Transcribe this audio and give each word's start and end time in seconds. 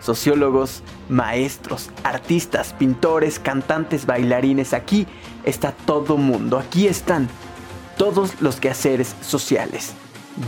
sociólogos, 0.00 0.82
maestros, 1.08 1.90
artistas, 2.04 2.72
pintores, 2.72 3.38
cantantes, 3.38 4.06
bailarines. 4.06 4.72
Aquí 4.72 5.06
está 5.44 5.72
todo 5.72 6.16
mundo. 6.16 6.58
Aquí 6.58 6.86
están 6.86 7.28
todos 7.96 8.40
los 8.40 8.56
quehaceres 8.56 9.14
sociales. 9.20 9.94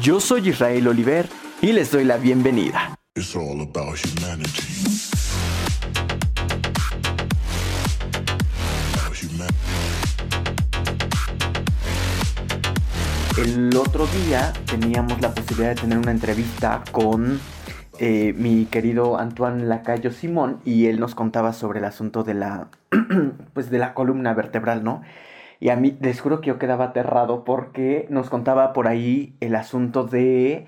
Yo 0.02 0.20
soy 0.20 0.48
Israel 0.50 0.88
Oliver 0.88 1.28
y 1.62 1.72
les 1.72 1.90
doy 1.90 2.04
la 2.04 2.16
bienvenida. 2.16 2.94
El 13.38 13.76
otro 13.76 14.06
día 14.26 14.52
teníamos 14.66 15.20
la 15.20 15.32
posibilidad 15.32 15.68
de 15.70 15.74
tener 15.76 15.98
una 15.98 16.10
entrevista 16.10 16.82
con 16.90 17.40
eh, 17.98 18.34
mi 18.36 18.66
querido 18.66 19.18
Antoine 19.18 19.64
Lacayo 19.66 20.10
Simón 20.10 20.60
y 20.64 20.86
él 20.86 21.00
nos 21.00 21.14
contaba 21.14 21.52
sobre 21.52 21.80
el 21.80 21.84
asunto 21.84 22.24
de 22.24 22.34
la, 22.34 22.68
pues 23.54 23.70
de 23.70 23.78
la 23.78 23.94
columna 23.94 24.34
vertebral, 24.34 24.84
¿no? 24.84 25.02
Y 25.60 25.70
a 25.70 25.76
mí 25.76 25.96
les 26.00 26.20
juro 26.20 26.40
que 26.40 26.48
yo 26.48 26.58
quedaba 26.58 26.86
aterrado 26.86 27.44
porque 27.44 28.06
nos 28.10 28.30
contaba 28.30 28.72
por 28.72 28.86
ahí 28.86 29.36
el 29.40 29.56
asunto 29.56 30.04
de 30.04 30.66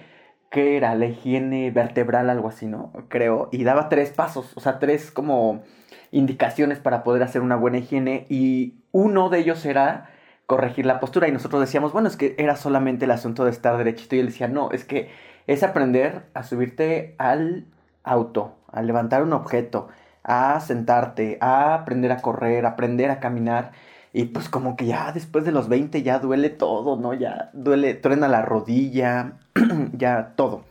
qué 0.51 0.77
era 0.77 0.95
la 0.97 1.07
higiene 1.07 1.71
vertebral, 1.71 2.29
algo 2.31 2.49
así, 2.49 2.67
¿no? 2.67 2.93
Creo. 3.09 3.49
Y 3.53 3.65
daba 3.65 3.89
tres 3.89 4.11
pasos, 4.11 4.53
o 4.57 4.61
sea, 4.61 4.79
tres 4.81 5.11
como 5.13 5.63
indicaciones 6.11 6.81
para 6.81 7.05
poder 7.05 7.23
hacer 7.23 7.43
una 7.43 7.57
buena 7.57 7.79
higiene 7.79 8.27
y 8.29 8.75
uno 8.93 9.29
de 9.31 9.39
ellos 9.39 9.65
era 9.65 10.11
corregir 10.47 10.85
la 10.85 10.99
postura 10.99 11.29
y 11.29 11.33
nosotros 11.33 11.61
decíamos, 11.61 11.93
bueno, 11.93 12.09
es 12.09 12.17
que 12.17 12.35
era 12.39 12.57
solamente 12.57 13.05
el 13.05 13.13
asunto 13.13 13.45
de 13.45 13.53
estar 13.53 13.77
derechito 13.79 14.17
y 14.17 14.19
él 14.19 14.27
decía, 14.27 14.49
no, 14.49 14.73
es 14.73 14.85
que 14.85 15.09
es 15.51 15.65
aprender 15.65 16.27
a 16.33 16.45
subirte 16.45 17.17
al 17.19 17.65
auto, 18.05 18.55
a 18.71 18.83
levantar 18.83 19.25
un 19.25 19.33
objeto, 19.33 19.89
a 20.23 20.61
sentarte, 20.61 21.39
a 21.41 21.75
aprender 21.75 22.13
a 22.13 22.19
correr, 22.19 22.67
a 22.67 22.71
aprender 22.71 23.11
a 23.11 23.19
caminar. 23.19 23.73
Y 24.13 24.27
pues 24.27 24.49
como 24.49 24.77
que 24.77 24.87
ya 24.87 25.11
después 25.11 25.45
de 25.45 25.51
los 25.51 25.69
20 25.69 26.05
ya 26.05 26.21
duele 26.21 26.51
todo, 26.51 26.97
¿no? 26.97 27.15
Ya 27.15 27.51
duele, 27.53 27.95
truena 27.95 28.29
la 28.29 28.43
rodilla, 28.43 29.33
ya 29.93 30.35
todo. 30.37 30.63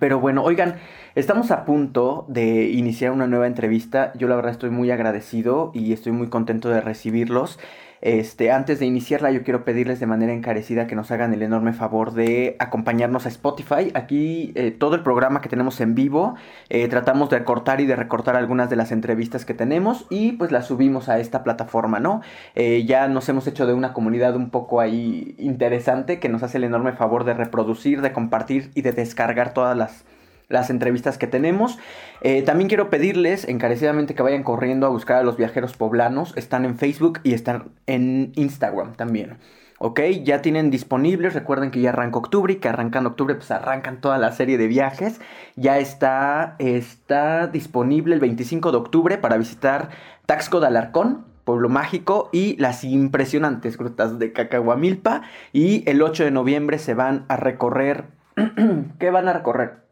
Pero 0.00 0.18
bueno, 0.18 0.42
oigan, 0.42 0.80
estamos 1.14 1.52
a 1.52 1.64
punto 1.64 2.24
de 2.28 2.70
iniciar 2.70 3.12
una 3.12 3.28
nueva 3.28 3.46
entrevista. 3.46 4.12
Yo 4.16 4.26
la 4.26 4.34
verdad 4.34 4.50
estoy 4.50 4.70
muy 4.70 4.90
agradecido 4.90 5.70
y 5.74 5.92
estoy 5.92 6.10
muy 6.10 6.28
contento 6.28 6.70
de 6.70 6.80
recibirlos. 6.80 7.60
Este, 8.02 8.50
antes 8.50 8.80
de 8.80 8.86
iniciarla, 8.86 9.30
yo 9.30 9.44
quiero 9.44 9.64
pedirles 9.64 10.00
de 10.00 10.06
manera 10.06 10.32
encarecida 10.32 10.88
que 10.88 10.96
nos 10.96 11.12
hagan 11.12 11.32
el 11.32 11.42
enorme 11.42 11.72
favor 11.72 12.12
de 12.12 12.56
acompañarnos 12.58 13.26
a 13.26 13.28
Spotify. 13.28 13.92
Aquí 13.94 14.50
eh, 14.56 14.72
todo 14.72 14.96
el 14.96 15.04
programa 15.04 15.40
que 15.40 15.48
tenemos 15.48 15.80
en 15.80 15.94
vivo, 15.94 16.34
eh, 16.68 16.88
tratamos 16.88 17.30
de 17.30 17.44
cortar 17.44 17.80
y 17.80 17.86
de 17.86 17.94
recortar 17.94 18.34
algunas 18.34 18.68
de 18.68 18.74
las 18.74 18.90
entrevistas 18.90 19.44
que 19.44 19.54
tenemos 19.54 20.06
y 20.10 20.32
pues 20.32 20.50
las 20.50 20.66
subimos 20.66 21.08
a 21.08 21.20
esta 21.20 21.44
plataforma, 21.44 22.00
¿no? 22.00 22.22
Eh, 22.56 22.84
ya 22.86 23.06
nos 23.06 23.28
hemos 23.28 23.46
hecho 23.46 23.66
de 23.66 23.72
una 23.72 23.92
comunidad 23.92 24.34
un 24.34 24.50
poco 24.50 24.80
ahí 24.80 25.36
interesante 25.38 26.18
que 26.18 26.28
nos 26.28 26.42
hace 26.42 26.58
el 26.58 26.64
enorme 26.64 26.94
favor 26.94 27.22
de 27.22 27.34
reproducir, 27.34 28.02
de 28.02 28.12
compartir 28.12 28.72
y 28.74 28.82
de 28.82 28.90
descargar 28.90 29.54
todas 29.54 29.76
las 29.76 30.04
las 30.52 30.70
entrevistas 30.70 31.18
que 31.18 31.26
tenemos. 31.26 31.78
Eh, 32.20 32.42
también 32.42 32.68
quiero 32.68 32.90
pedirles 32.90 33.48
encarecidamente 33.48 34.14
que 34.14 34.22
vayan 34.22 34.44
corriendo 34.44 34.86
a 34.86 34.90
buscar 34.90 35.18
a 35.18 35.22
los 35.22 35.36
viajeros 35.36 35.76
poblanos. 35.76 36.32
Están 36.36 36.64
en 36.64 36.78
Facebook 36.78 37.20
y 37.24 37.34
están 37.34 37.70
en 37.86 38.32
Instagram 38.36 38.94
también. 38.94 39.38
¿ok? 39.82 40.00
Ya 40.22 40.42
tienen 40.42 40.70
disponibles, 40.70 41.34
recuerden 41.34 41.72
que 41.72 41.80
ya 41.80 41.90
arranca 41.90 42.18
octubre 42.18 42.52
y 42.52 42.56
que 42.56 42.68
arrancando 42.68 43.10
octubre 43.10 43.34
pues 43.34 43.50
arrancan 43.50 44.00
toda 44.00 44.16
la 44.16 44.30
serie 44.30 44.56
de 44.56 44.68
viajes. 44.68 45.20
Ya 45.56 45.78
está, 45.78 46.54
está 46.60 47.48
disponible 47.48 48.14
el 48.14 48.20
25 48.20 48.70
de 48.70 48.76
octubre 48.78 49.18
para 49.18 49.36
visitar 49.36 49.90
Taxco 50.26 50.60
de 50.60 50.68
Alarcón, 50.68 51.24
Pueblo 51.44 51.68
Mágico 51.68 52.30
y 52.32 52.56
las 52.58 52.84
impresionantes 52.84 53.76
grutas 53.76 54.20
de 54.20 54.32
Cacahuamilpa. 54.32 55.22
Y 55.52 55.82
el 55.90 56.00
8 56.00 56.24
de 56.24 56.30
noviembre 56.30 56.78
se 56.78 56.94
van 56.94 57.24
a 57.28 57.36
recorrer... 57.36 58.04
¿Qué 59.00 59.10
van 59.10 59.26
a 59.26 59.32
recorrer? 59.32 59.82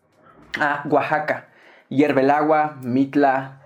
A 0.58 0.82
Oaxaca. 0.88 1.48
Hierve 1.88 2.22
el 2.22 2.30
agua, 2.30 2.76
Mitla, 2.82 3.60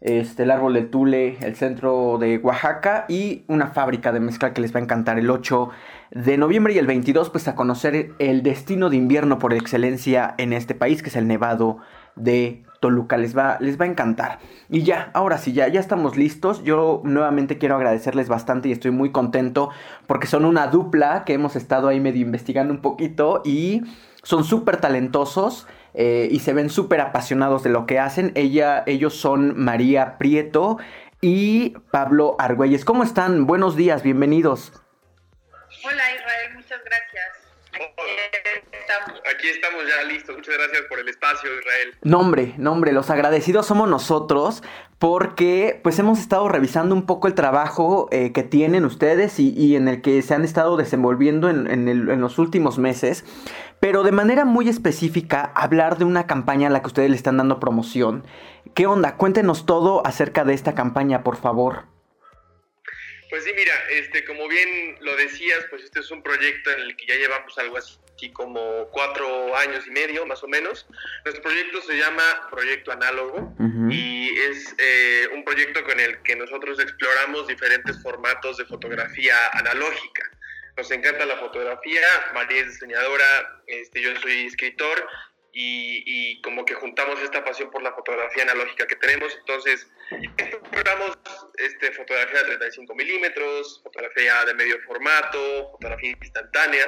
este, 0.00 0.44
el 0.44 0.50
árbol 0.50 0.74
de 0.74 0.82
Tule, 0.82 1.36
el 1.40 1.56
centro 1.56 2.16
de 2.18 2.38
Oaxaca 2.38 3.04
y 3.08 3.44
una 3.48 3.68
fábrica 3.68 4.12
de 4.12 4.20
mezcal 4.20 4.52
que 4.52 4.62
les 4.62 4.74
va 4.74 4.80
a 4.80 4.82
encantar 4.82 5.18
el 5.18 5.28
8 5.28 5.68
de 6.12 6.38
noviembre 6.38 6.72
y 6.72 6.78
el 6.78 6.86
22 6.86 7.30
pues 7.30 7.48
a 7.48 7.54
conocer 7.54 8.12
el 8.18 8.42
destino 8.42 8.88
de 8.88 8.96
invierno 8.96 9.38
por 9.38 9.52
excelencia 9.52 10.34
en 10.38 10.52
este 10.52 10.74
país 10.74 11.02
que 11.02 11.10
es 11.10 11.16
el 11.16 11.26
Nevado 11.26 11.78
de 12.16 12.64
Toluca. 12.80 13.18
Les 13.18 13.36
va, 13.36 13.58
les 13.60 13.78
va 13.78 13.84
a 13.84 13.88
encantar. 13.88 14.38
Y 14.70 14.82
ya, 14.84 15.10
ahora 15.12 15.36
sí, 15.36 15.52
ya, 15.52 15.68
ya 15.68 15.80
estamos 15.80 16.16
listos. 16.16 16.64
Yo 16.64 17.02
nuevamente 17.04 17.58
quiero 17.58 17.76
agradecerles 17.76 18.28
bastante 18.28 18.70
y 18.70 18.72
estoy 18.72 18.90
muy 18.90 19.12
contento 19.12 19.68
porque 20.06 20.26
son 20.26 20.46
una 20.46 20.68
dupla 20.68 21.24
que 21.24 21.34
hemos 21.34 21.56
estado 21.56 21.88
ahí 21.88 22.00
medio 22.00 22.22
investigando 22.22 22.72
un 22.72 22.80
poquito 22.80 23.42
y 23.44 23.82
son 24.22 24.44
súper 24.44 24.78
talentosos. 24.78 25.66
Eh, 25.94 26.28
y 26.30 26.40
se 26.40 26.52
ven 26.52 26.70
súper 26.70 27.00
apasionados 27.00 27.62
de 27.62 27.70
lo 27.70 27.86
que 27.86 27.98
hacen. 27.98 28.32
Ella, 28.34 28.82
ellos 28.86 29.14
son 29.14 29.58
María 29.58 30.18
Prieto 30.18 30.78
y 31.20 31.70
Pablo 31.90 32.36
Argüelles. 32.38 32.84
¿Cómo 32.84 33.02
están? 33.02 33.46
Buenos 33.46 33.76
días, 33.76 34.02
bienvenidos. 34.02 34.72
Hola 35.84 36.02
Israel, 36.14 36.29
Aquí 39.32 39.48
estamos. 39.48 39.82
ya 39.86 40.04
listos. 40.04 40.36
Muchas 40.36 40.56
gracias 40.56 40.82
por 40.88 40.98
el 40.98 41.08
espacio, 41.08 41.50
Israel. 41.58 41.94
Nombre, 42.02 42.54
nombre, 42.58 42.92
los 42.92 43.10
agradecidos 43.10 43.66
somos 43.66 43.88
nosotros 43.88 44.62
porque 44.98 45.80
pues 45.82 45.98
hemos 45.98 46.18
estado 46.18 46.48
revisando 46.48 46.94
un 46.94 47.06
poco 47.06 47.28
el 47.28 47.34
trabajo 47.34 48.08
eh, 48.12 48.32
que 48.32 48.42
tienen 48.42 48.84
ustedes 48.84 49.38
y, 49.38 49.74
en 49.76 49.88
el 49.88 50.02
que 50.02 50.20
se 50.22 50.34
han 50.34 50.44
estado 50.44 50.76
desenvolviendo 50.76 51.48
en 51.48 52.20
los 52.20 52.38
últimos 52.38 52.78
meses 52.78 53.24
pero 53.80 54.02
de 54.02 54.12
manera 54.12 54.44
muy 54.44 54.68
específica 54.68 55.50
hablar 55.54 55.96
de 55.96 56.04
una 56.04 56.26
campaña 56.26 56.68
a 56.68 56.70
la 56.70 56.82
que 56.82 56.88
ustedes 56.88 57.10
le 57.10 57.16
están 57.16 57.38
dando 57.38 57.58
promoción. 57.58 58.26
¿Qué 58.74 58.86
onda? 58.86 59.16
Cuéntenos 59.16 59.64
todo 59.64 60.06
acerca 60.06 60.44
de 60.44 60.52
esta 60.52 60.74
campaña, 60.74 61.24
por 61.24 61.38
favor. 61.38 61.86
Pues 63.30 63.44
sí, 63.44 63.52
mira, 63.56 63.74
este, 63.90 64.24
como 64.26 64.46
bien 64.48 64.98
lo 65.00 65.16
decías, 65.16 65.64
pues 65.70 65.82
este 65.84 66.00
es 66.00 66.10
un 66.10 66.22
proyecto 66.22 66.70
en 66.72 66.80
el 66.80 66.96
que 66.96 67.06
ya 67.06 67.14
llevamos 67.14 67.56
algo 67.58 67.78
así 67.78 67.96
como 68.28 68.86
cuatro 68.90 69.56
años 69.56 69.86
y 69.86 69.90
medio, 69.90 70.26
más 70.26 70.42
o 70.44 70.48
menos. 70.48 70.86
Nuestro 71.24 71.42
proyecto 71.42 71.80
se 71.80 71.96
llama 71.96 72.22
Proyecto 72.50 72.92
Análogo 72.92 73.54
y 73.88 74.38
es 74.38 74.74
eh, 74.78 75.28
un 75.32 75.44
proyecto 75.44 75.82
con 75.84 75.98
el 75.98 76.20
que 76.22 76.36
nosotros 76.36 76.78
exploramos 76.78 77.48
diferentes 77.48 78.00
formatos 78.02 78.58
de 78.58 78.66
fotografía 78.66 79.34
analógica. 79.52 80.30
Nos 80.76 80.90
encanta 80.90 81.26
la 81.26 81.36
fotografía, 81.36 82.06
María 82.34 82.60
es 82.60 82.72
diseñadora, 82.72 83.62
este, 83.66 84.00
yo 84.02 84.14
soy 84.20 84.46
escritor 84.46 85.06
y, 85.52 86.40
como 86.42 86.64
que 86.64 86.74
juntamos 86.74 87.20
esta 87.20 87.44
pasión 87.44 87.70
por 87.70 87.82
la 87.82 87.92
fotografía 87.92 88.44
analógica 88.44 88.86
que 88.86 88.96
tenemos, 88.96 89.36
entonces 89.36 89.90
exploramos 90.38 91.18
este, 91.58 91.92
fotografía 91.92 92.40
de 92.40 92.56
35 92.56 92.94
milímetros, 92.94 93.80
fotografía 93.82 94.44
de 94.44 94.54
medio 94.54 94.80
formato, 94.82 95.72
fotografía 95.72 96.16
instantánea 96.22 96.86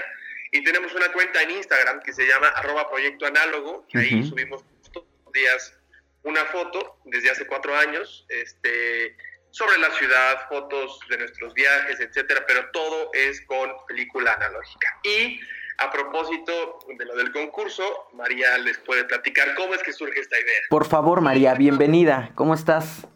y 0.52 0.62
tenemos 0.62 0.94
una 0.94 1.10
cuenta 1.12 1.42
en 1.42 1.50
Instagram 1.50 2.00
que 2.02 2.12
se 2.12 2.26
llama 2.26 2.48
arroba 2.48 2.88
proyecto 2.88 3.26
análogo, 3.26 3.86
que 3.88 3.98
ahí 3.98 4.22
subimos 4.22 4.62
todos 4.92 5.06
los 5.24 5.32
días 5.32 5.74
una 6.24 6.44
foto 6.44 6.98
desde 7.06 7.30
hace 7.30 7.46
cuatro 7.46 7.74
años, 7.74 8.26
este, 8.28 9.16
sobre 9.50 9.78
la 9.78 9.90
ciudad, 9.92 10.46
fotos 10.48 11.00
de 11.08 11.16
nuestros 11.16 11.54
viajes, 11.54 12.00
etcétera, 12.00 12.44
pero 12.46 12.70
todo 12.70 13.10
es 13.14 13.40
con 13.46 13.70
película 13.88 14.34
analógica. 14.34 15.00
Y 15.02 15.40
a 15.78 15.90
propósito 15.90 16.80
de 16.98 17.04
lo 17.06 17.16
del 17.16 17.32
concurso, 17.32 18.10
María 18.12 18.58
les 18.58 18.76
puede 18.78 19.04
platicar 19.04 19.54
cómo 19.54 19.74
es 19.74 19.82
que 19.82 19.92
surge 19.94 20.20
esta 20.20 20.38
idea. 20.38 20.60
Por 20.68 20.86
favor, 20.86 21.22
María, 21.22 21.54
bienvenida. 21.54 22.30
¿Cómo 22.34 22.54
estás? 22.54 23.06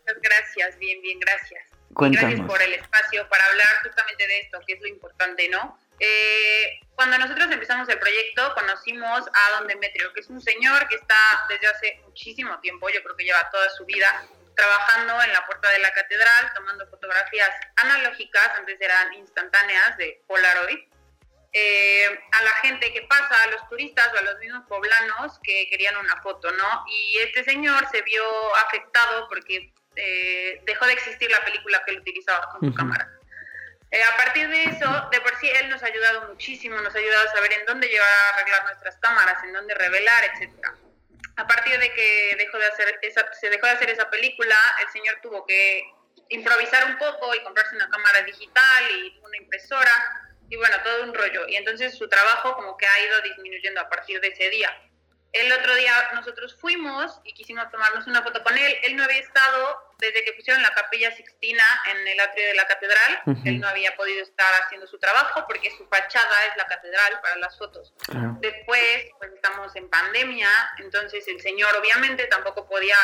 Muchas 0.00 0.22
gracias, 0.22 0.78
bien, 0.78 1.02
bien, 1.02 1.20
gracias. 1.20 1.64
Gracias 1.90 2.40
por 2.46 2.62
el 2.62 2.72
espacio 2.72 3.28
para 3.28 3.44
hablar 3.46 3.68
justamente 3.82 4.26
de 4.26 4.40
esto, 4.40 4.58
que 4.66 4.72
es 4.72 4.80
lo 4.80 4.86
importante, 4.88 5.48
¿no? 5.50 5.78
Eh, 6.00 6.80
cuando 6.94 7.18
nosotros 7.18 7.48
empezamos 7.50 7.88
el 7.88 7.98
proyecto, 7.98 8.54
conocimos 8.54 9.24
a 9.32 9.58
Don 9.58 9.68
Demetrio, 9.68 10.12
que 10.12 10.20
es 10.20 10.28
un 10.28 10.40
señor 10.40 10.88
que 10.88 10.96
está 10.96 11.46
desde 11.48 11.68
hace 11.68 12.00
muchísimo 12.04 12.58
tiempo, 12.60 12.88
yo 12.88 13.02
creo 13.02 13.16
que 13.16 13.24
lleva 13.24 13.48
toda 13.50 13.70
su 13.70 13.84
vida 13.84 14.26
trabajando 14.56 15.22
en 15.22 15.32
la 15.32 15.46
puerta 15.46 15.70
de 15.70 15.78
la 15.78 15.92
catedral, 15.92 16.52
tomando 16.54 16.88
fotografías 16.88 17.50
analógicas, 17.76 18.50
antes 18.58 18.80
eran 18.80 19.14
instantáneas 19.14 19.96
de 19.96 20.20
Polaroid, 20.26 20.80
eh, 21.52 22.20
a 22.32 22.42
la 22.42 22.50
gente 22.62 22.92
que 22.92 23.02
pasa, 23.02 23.42
a 23.44 23.46
los 23.46 23.68
turistas 23.68 24.12
o 24.12 24.18
a 24.18 24.22
los 24.22 24.38
mismos 24.38 24.66
poblanos 24.68 25.38
que 25.42 25.68
querían 25.70 25.96
una 25.96 26.20
foto, 26.20 26.50
¿no? 26.50 26.84
Y 26.88 27.18
este 27.18 27.44
señor 27.44 27.88
se 27.90 28.02
vio 28.02 28.22
afectado 28.66 29.28
porque 29.28 29.72
eh, 29.96 30.60
dejó 30.64 30.86
de 30.86 30.92
existir 30.92 31.30
la 31.30 31.44
película 31.44 31.82
que 31.84 31.92
él 31.92 32.00
utilizaba 32.00 32.50
con 32.50 32.68
su 32.68 32.74
cámara. 32.74 33.17
Eh, 33.90 34.02
a 34.02 34.16
partir 34.16 34.48
de 34.48 34.64
eso, 34.64 35.08
de 35.10 35.20
por 35.20 35.34
sí, 35.38 35.48
él 35.48 35.70
nos 35.70 35.82
ha 35.82 35.86
ayudado 35.86 36.28
muchísimo, 36.28 36.78
nos 36.80 36.94
ha 36.94 36.98
ayudado 36.98 37.28
a 37.28 37.32
saber 37.32 37.52
en 37.52 37.66
dónde 37.66 37.88
llevar 37.88 38.08
a 38.08 38.34
arreglar 38.34 38.64
nuestras 38.64 38.96
cámaras, 38.96 39.42
en 39.44 39.52
dónde 39.52 39.74
revelar, 39.74 40.24
etcétera. 40.24 40.74
A 41.36 41.46
partir 41.46 41.78
de 41.78 41.92
que 41.94 42.36
dejó 42.36 42.58
de 42.58 42.66
hacer 42.66 42.98
esa, 43.02 43.32
se 43.32 43.48
dejó 43.48 43.66
de 43.66 43.72
hacer 43.72 43.90
esa 43.90 44.10
película, 44.10 44.56
el 44.82 44.92
señor 44.92 45.18
tuvo 45.22 45.46
que 45.46 45.90
improvisar 46.28 46.84
un 46.86 46.98
poco 46.98 47.34
y 47.34 47.42
comprarse 47.42 47.76
una 47.76 47.88
cámara 47.88 48.22
digital 48.22 48.90
y 48.90 49.18
una 49.22 49.36
impresora 49.38 50.28
y 50.50 50.56
bueno, 50.56 50.76
todo 50.82 51.04
un 51.04 51.14
rollo. 51.14 51.46
Y 51.48 51.56
entonces 51.56 51.96
su 51.96 52.08
trabajo 52.08 52.54
como 52.54 52.76
que 52.76 52.86
ha 52.86 53.06
ido 53.06 53.22
disminuyendo 53.22 53.80
a 53.80 53.88
partir 53.88 54.20
de 54.20 54.28
ese 54.28 54.50
día. 54.50 54.74
El 55.32 55.52
otro 55.52 55.74
día 55.74 55.92
nosotros 56.14 56.56
fuimos 56.58 57.20
y 57.24 57.34
quisimos 57.34 57.70
tomarnos 57.70 58.06
una 58.06 58.22
foto 58.22 58.42
con 58.42 58.56
él. 58.56 58.78
Él 58.82 58.96
no 58.96 59.04
había 59.04 59.20
estado 59.20 59.87
desde 59.98 60.24
que 60.24 60.32
pusieron 60.32 60.62
la 60.62 60.72
capilla 60.72 61.10
Sixtina 61.12 61.64
en 61.90 62.08
el 62.08 62.20
atrio 62.20 62.46
de 62.46 62.54
la 62.54 62.66
catedral. 62.66 63.22
Él 63.44 63.60
no 63.60 63.68
había 63.68 63.96
podido 63.96 64.22
estar 64.22 64.46
haciendo 64.62 64.86
su 64.86 64.98
trabajo 64.98 65.44
porque 65.46 65.70
su 65.76 65.86
fachada 65.88 66.46
es 66.50 66.56
la 66.56 66.66
catedral 66.66 67.20
para 67.20 67.36
las 67.36 67.58
fotos. 67.58 67.92
Después, 68.40 69.06
pues 69.18 69.32
estamos 69.32 69.74
en 69.76 69.88
pandemia, 69.90 70.48
entonces 70.78 71.26
el 71.28 71.40
señor 71.40 71.74
obviamente 71.76 72.26
tampoco 72.26 72.68
podía 72.68 72.96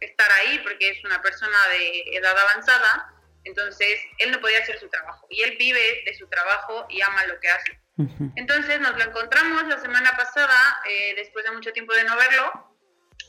estar 0.00 0.30
ahí 0.32 0.58
porque 0.60 0.90
es 0.90 1.04
una 1.04 1.20
persona 1.20 1.58
de 1.72 2.16
edad 2.16 2.36
avanzada 2.38 3.14
entonces, 3.48 4.00
él 4.18 4.30
no 4.30 4.40
podía 4.40 4.58
hacer 4.58 4.78
su 4.78 4.88
trabajo 4.88 5.26
y 5.30 5.42
él 5.42 5.56
vive 5.58 6.02
de 6.04 6.14
su 6.14 6.28
trabajo 6.28 6.86
y 6.90 7.00
ama 7.00 7.24
lo 7.26 7.40
que 7.40 7.48
hace. 7.48 7.80
Entonces, 8.36 8.78
nos 8.80 8.96
lo 8.96 9.04
encontramos 9.04 9.66
la 9.66 9.78
semana 9.78 10.12
pasada, 10.16 10.80
eh, 10.88 11.14
después 11.16 11.44
de 11.44 11.50
mucho 11.50 11.72
tiempo 11.72 11.94
de 11.94 12.04
no 12.04 12.16
verlo, 12.16 12.67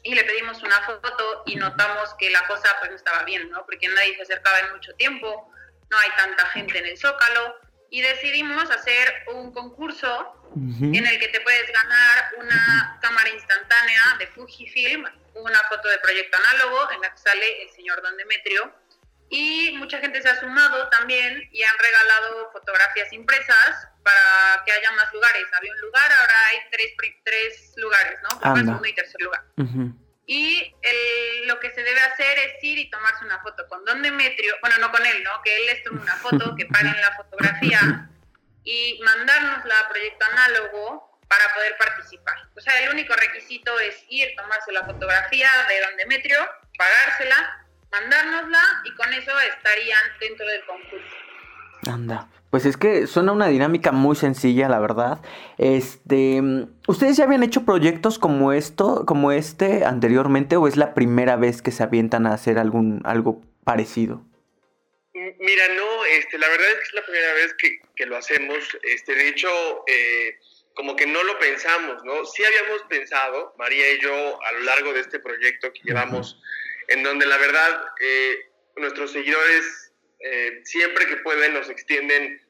y 0.03 0.15
le 0.15 0.23
pedimos 0.23 0.61
una 0.63 0.81
foto 0.81 1.43
y 1.45 1.55
notamos 1.55 2.13
que 2.17 2.29
la 2.29 2.45
cosa 2.47 2.69
pues 2.79 2.91
no 2.91 2.97
estaba 2.97 3.23
bien, 3.23 3.49
¿no? 3.49 3.65
Porque 3.65 3.87
nadie 3.87 4.15
se 4.15 4.23
acercaba 4.23 4.59
en 4.59 4.71
mucho 4.73 4.93
tiempo, 4.95 5.51
no 5.89 5.97
hay 5.97 6.09
tanta 6.17 6.45
gente 6.47 6.77
en 6.77 6.85
el 6.85 6.97
Zócalo, 6.97 7.55
y 7.89 8.01
decidimos 8.01 8.69
hacer 8.69 9.23
un 9.33 9.51
concurso 9.51 10.35
en 10.55 11.05
el 11.05 11.19
que 11.19 11.27
te 11.27 11.41
puedes 11.41 11.71
ganar 11.71 12.31
una 12.37 12.97
cámara 13.01 13.29
instantánea 13.29 14.15
de 14.17 14.27
Fujifilm, 14.27 15.05
una 15.35 15.59
foto 15.69 15.87
de 15.87 15.97
proyecto 15.99 16.37
análogo 16.37 16.91
en 16.91 17.01
la 17.01 17.11
que 17.11 17.17
sale 17.17 17.63
el 17.63 17.69
señor 17.69 18.01
Don 18.01 18.17
Demetrio, 18.17 18.73
y 19.29 19.75
mucha 19.77 19.99
gente 19.99 20.21
se 20.21 20.29
ha 20.29 20.39
sumado 20.39 20.89
también 20.89 21.47
y 21.51 21.61
han 21.61 21.77
regalado 21.77 22.51
fotografías 22.51 23.13
impresas 23.13 23.87
para 24.03 24.63
que 24.65 24.71
haya 24.71 24.91
más 24.93 25.13
lugares. 25.13 25.45
Había 25.55 25.71
un 25.71 25.81
lugar, 25.81 26.11
ahora 26.11 26.33
hay 26.47 26.57
tres, 26.71 26.93
tres 27.23 27.73
lugares, 27.77 28.19
¿no? 28.23 28.39
Primer, 28.39 28.65
segundo 28.65 28.87
y 28.87 28.93
tercer 28.93 29.21
lugar. 29.21 29.43
Y 30.25 30.75
el, 30.81 31.47
lo 31.47 31.59
que 31.59 31.71
se 31.71 31.83
debe 31.83 32.01
hacer 32.01 32.39
es 32.39 32.63
ir 32.63 32.79
y 32.79 32.89
tomarse 32.89 33.25
una 33.25 33.39
foto 33.41 33.67
con 33.67 33.83
Don 33.85 34.01
Demetrio, 34.01 34.55
bueno, 34.61 34.77
no 34.79 34.91
con 34.91 35.05
él, 35.05 35.23
¿no? 35.23 35.41
Que 35.43 35.55
él 35.57 35.65
les 35.67 35.83
tome 35.83 36.01
una 36.01 36.15
foto, 36.17 36.55
que 36.55 36.65
paguen 36.71 36.99
la 36.99 37.15
fotografía 37.15 38.09
y 38.63 38.99
mandárnosla 39.03 39.79
a 39.79 39.89
proyecto 39.89 40.25
análogo 40.25 41.19
para 41.27 41.53
poder 41.53 41.77
participar. 41.77 42.37
O 42.55 42.61
sea, 42.61 42.79
el 42.81 42.89
único 42.89 43.15
requisito 43.15 43.79
es 43.79 44.03
ir, 44.09 44.35
tomarse 44.35 44.71
la 44.71 44.85
fotografía 44.85 45.49
de 45.67 45.81
Don 45.81 45.97
Demetrio, 45.97 46.39
pagársela 46.77 47.67
mandárnosla 47.91 48.61
y 48.85 48.93
con 48.95 49.13
eso 49.13 49.31
estarían 49.39 49.99
dentro 50.19 50.45
del 50.45 50.65
concurso. 50.65 51.15
Anda. 51.87 52.27
Pues 52.49 52.65
es 52.65 52.77
que 52.77 53.05
suena 53.05 53.31
una 53.31 53.47
dinámica 53.47 53.91
muy 53.91 54.15
sencilla, 54.15 54.67
la 54.69 54.79
verdad. 54.79 55.19
Este, 55.59 56.41
¿ustedes 56.87 57.17
ya 57.17 57.25
habían 57.25 57.43
hecho 57.43 57.63
proyectos 57.63 58.17
como 58.17 58.53
esto, 58.53 59.05
como 59.05 59.31
este 59.31 59.85
anteriormente 59.85 60.55
o 60.55 60.67
es 60.67 60.75
la 60.75 60.95
primera 60.95 61.35
vez 61.35 61.61
que 61.61 61.71
se 61.71 61.83
avientan 61.83 62.25
a 62.25 62.33
hacer 62.33 62.57
algún 62.57 63.01
algo 63.05 63.43
parecido? 63.63 64.25
Mira, 65.13 65.67
no, 65.75 66.05
este, 66.05 66.39
la 66.39 66.47
verdad 66.49 66.69
es 66.69 66.75
que 66.75 66.83
es 66.83 66.93
la 66.93 67.05
primera 67.05 67.33
vez 67.33 67.53
que, 67.53 67.81
que 67.95 68.05
lo 68.07 68.17
hacemos. 68.17 68.57
Este, 68.81 69.13
de 69.13 69.27
hecho, 69.27 69.49
eh, 69.85 70.39
como 70.73 70.95
que 70.95 71.05
no 71.05 71.23
lo 71.23 71.37
pensamos, 71.37 72.03
¿no? 72.03 72.25
Sí 72.25 72.43
habíamos 72.43 72.81
pensado, 72.89 73.53
María 73.59 73.93
y 73.93 74.01
yo, 74.01 74.11
a 74.41 74.51
lo 74.53 74.59
largo 74.61 74.93
de 74.93 75.01
este 75.01 75.19
proyecto 75.19 75.71
que 75.71 75.81
llevamos 75.83 76.41
en 76.89 77.03
donde 77.03 77.25
la 77.25 77.37
verdad 77.37 77.85
eh, 78.01 78.51
nuestros 78.75 79.11
seguidores 79.11 79.93
eh, 80.19 80.61
siempre 80.63 81.07
que 81.07 81.17
pueden 81.17 81.53
nos 81.53 81.69
extienden 81.69 82.41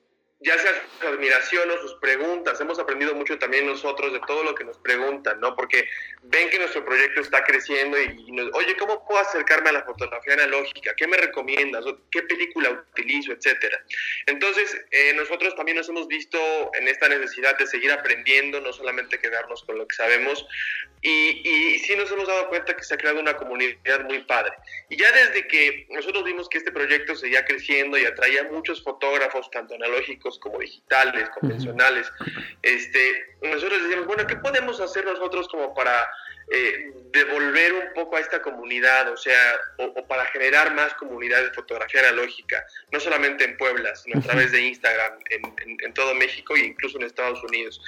ya 0.42 0.58
sea 0.58 0.72
su 1.02 1.08
admiración 1.08 1.70
o 1.70 1.78
sus 1.82 1.96
preguntas. 1.96 2.62
Hemos 2.62 2.80
aprendido 2.80 3.14
mucho 3.14 3.38
también 3.38 3.68
nosotros 3.68 4.14
de 4.14 4.22
todo 4.26 4.44
lo 4.44 4.56
que 4.56 4.64
nos 4.64 4.78
preguntan, 4.78 5.40
¿no? 5.42 5.54
Porque 5.56 5.86
ven 6.24 6.50
que 6.50 6.60
nuestro 6.60 6.86
proyecto 6.86 7.20
está 7.20 7.44
creciendo 7.44 8.02
y, 8.02 8.32
nos, 8.32 8.50
oye, 8.54 8.78
¿cómo 8.78 9.06
puedo 9.06 9.20
acercarme 9.20 9.70
a 9.70 9.74
la 9.74 9.84
fotografía 9.84 10.34
analógica? 10.34 10.96
¿Qué 10.96 11.08
me 11.08 11.18
recomiendas? 11.18 11.84
¿Qué 12.10 12.22
película 12.24 12.86
utilizo? 12.92 13.34
Etcétera. 13.34 13.84
Entonces, 14.28 14.80
eh, 14.92 15.14
nosotros 15.16 15.56
también 15.56 15.78
nos 15.78 15.90
hemos 15.90 16.08
visto 16.08 16.40
en 16.74 16.88
esta 16.88 17.10
necesidad 17.10 17.58
de 17.58 17.68
seguir 17.68 17.92
aprendiendo, 17.92 18.62
no 18.62 18.72
solamente 18.72 19.20
quedarnos 19.20 19.64
con 19.64 19.78
lo 19.78 19.88
que 19.88 19.96
sabemos. 19.96 20.48
Y, 21.02 21.42
y 21.48 21.80
sí 21.80 21.96
nos 21.98 22.12
hemos 22.12 22.28
dado 22.28 22.48
cuenta 22.48 22.76
que 22.76 22.84
se 22.84 22.94
ha 22.94 22.98
creado 22.98 23.20
una 23.20 23.36
comunidad 23.36 24.06
muy 24.06 24.20
padre. 24.24 24.54
Y 24.90 24.98
ya 24.98 25.12
desde 25.12 25.48
que 25.48 25.86
nosotros 25.90 26.24
vimos 26.24 26.48
que 26.48 26.60
este 26.60 26.72
proyecto 26.72 27.16
seguía 27.16 27.44
creciendo 27.44 27.98
y 27.98 28.06
atraía 28.06 28.44
muchos 28.46 28.84
fotógrafos, 28.84 29.50
tanto 29.52 29.76
analógicos, 29.76 30.29
como 30.38 30.60
digitales, 30.60 31.30
convencionales. 31.30 32.12
Este, 32.62 33.36
nosotros 33.42 33.82
decíamos, 33.82 34.06
bueno, 34.06 34.28
¿qué 34.28 34.36
podemos 34.36 34.80
hacer 34.80 35.06
nosotros 35.06 35.48
como 35.48 35.74
para 35.74 36.08
eh, 36.52 36.92
devolver 37.12 37.74
un 37.74 37.94
poco 37.94 38.16
a 38.16 38.20
esta 38.20 38.42
comunidad, 38.42 39.12
o 39.12 39.18
sea, 39.18 39.60
o, 39.78 40.08
para 40.08 40.26
generar 40.28 40.74
más 40.74 40.96
comunidad 40.96 41.44
de 41.44 41.52
fotografía 41.52 42.02
analógica, 42.02 42.66
no 42.92 43.00
solamente 43.00 43.44
en 43.44 43.56
Puebla, 43.56 43.96
sino 43.96 44.20
a 44.20 44.24
través 44.24 44.52
de 44.52 44.62
Instagram, 44.62 45.20
en, 45.30 45.94
todo 45.94 46.16
México 46.16 46.56
e 46.56 46.62
incluso 46.62 46.98
en 46.98 47.04
Estados 47.04 47.44
Unidos? 47.44 47.80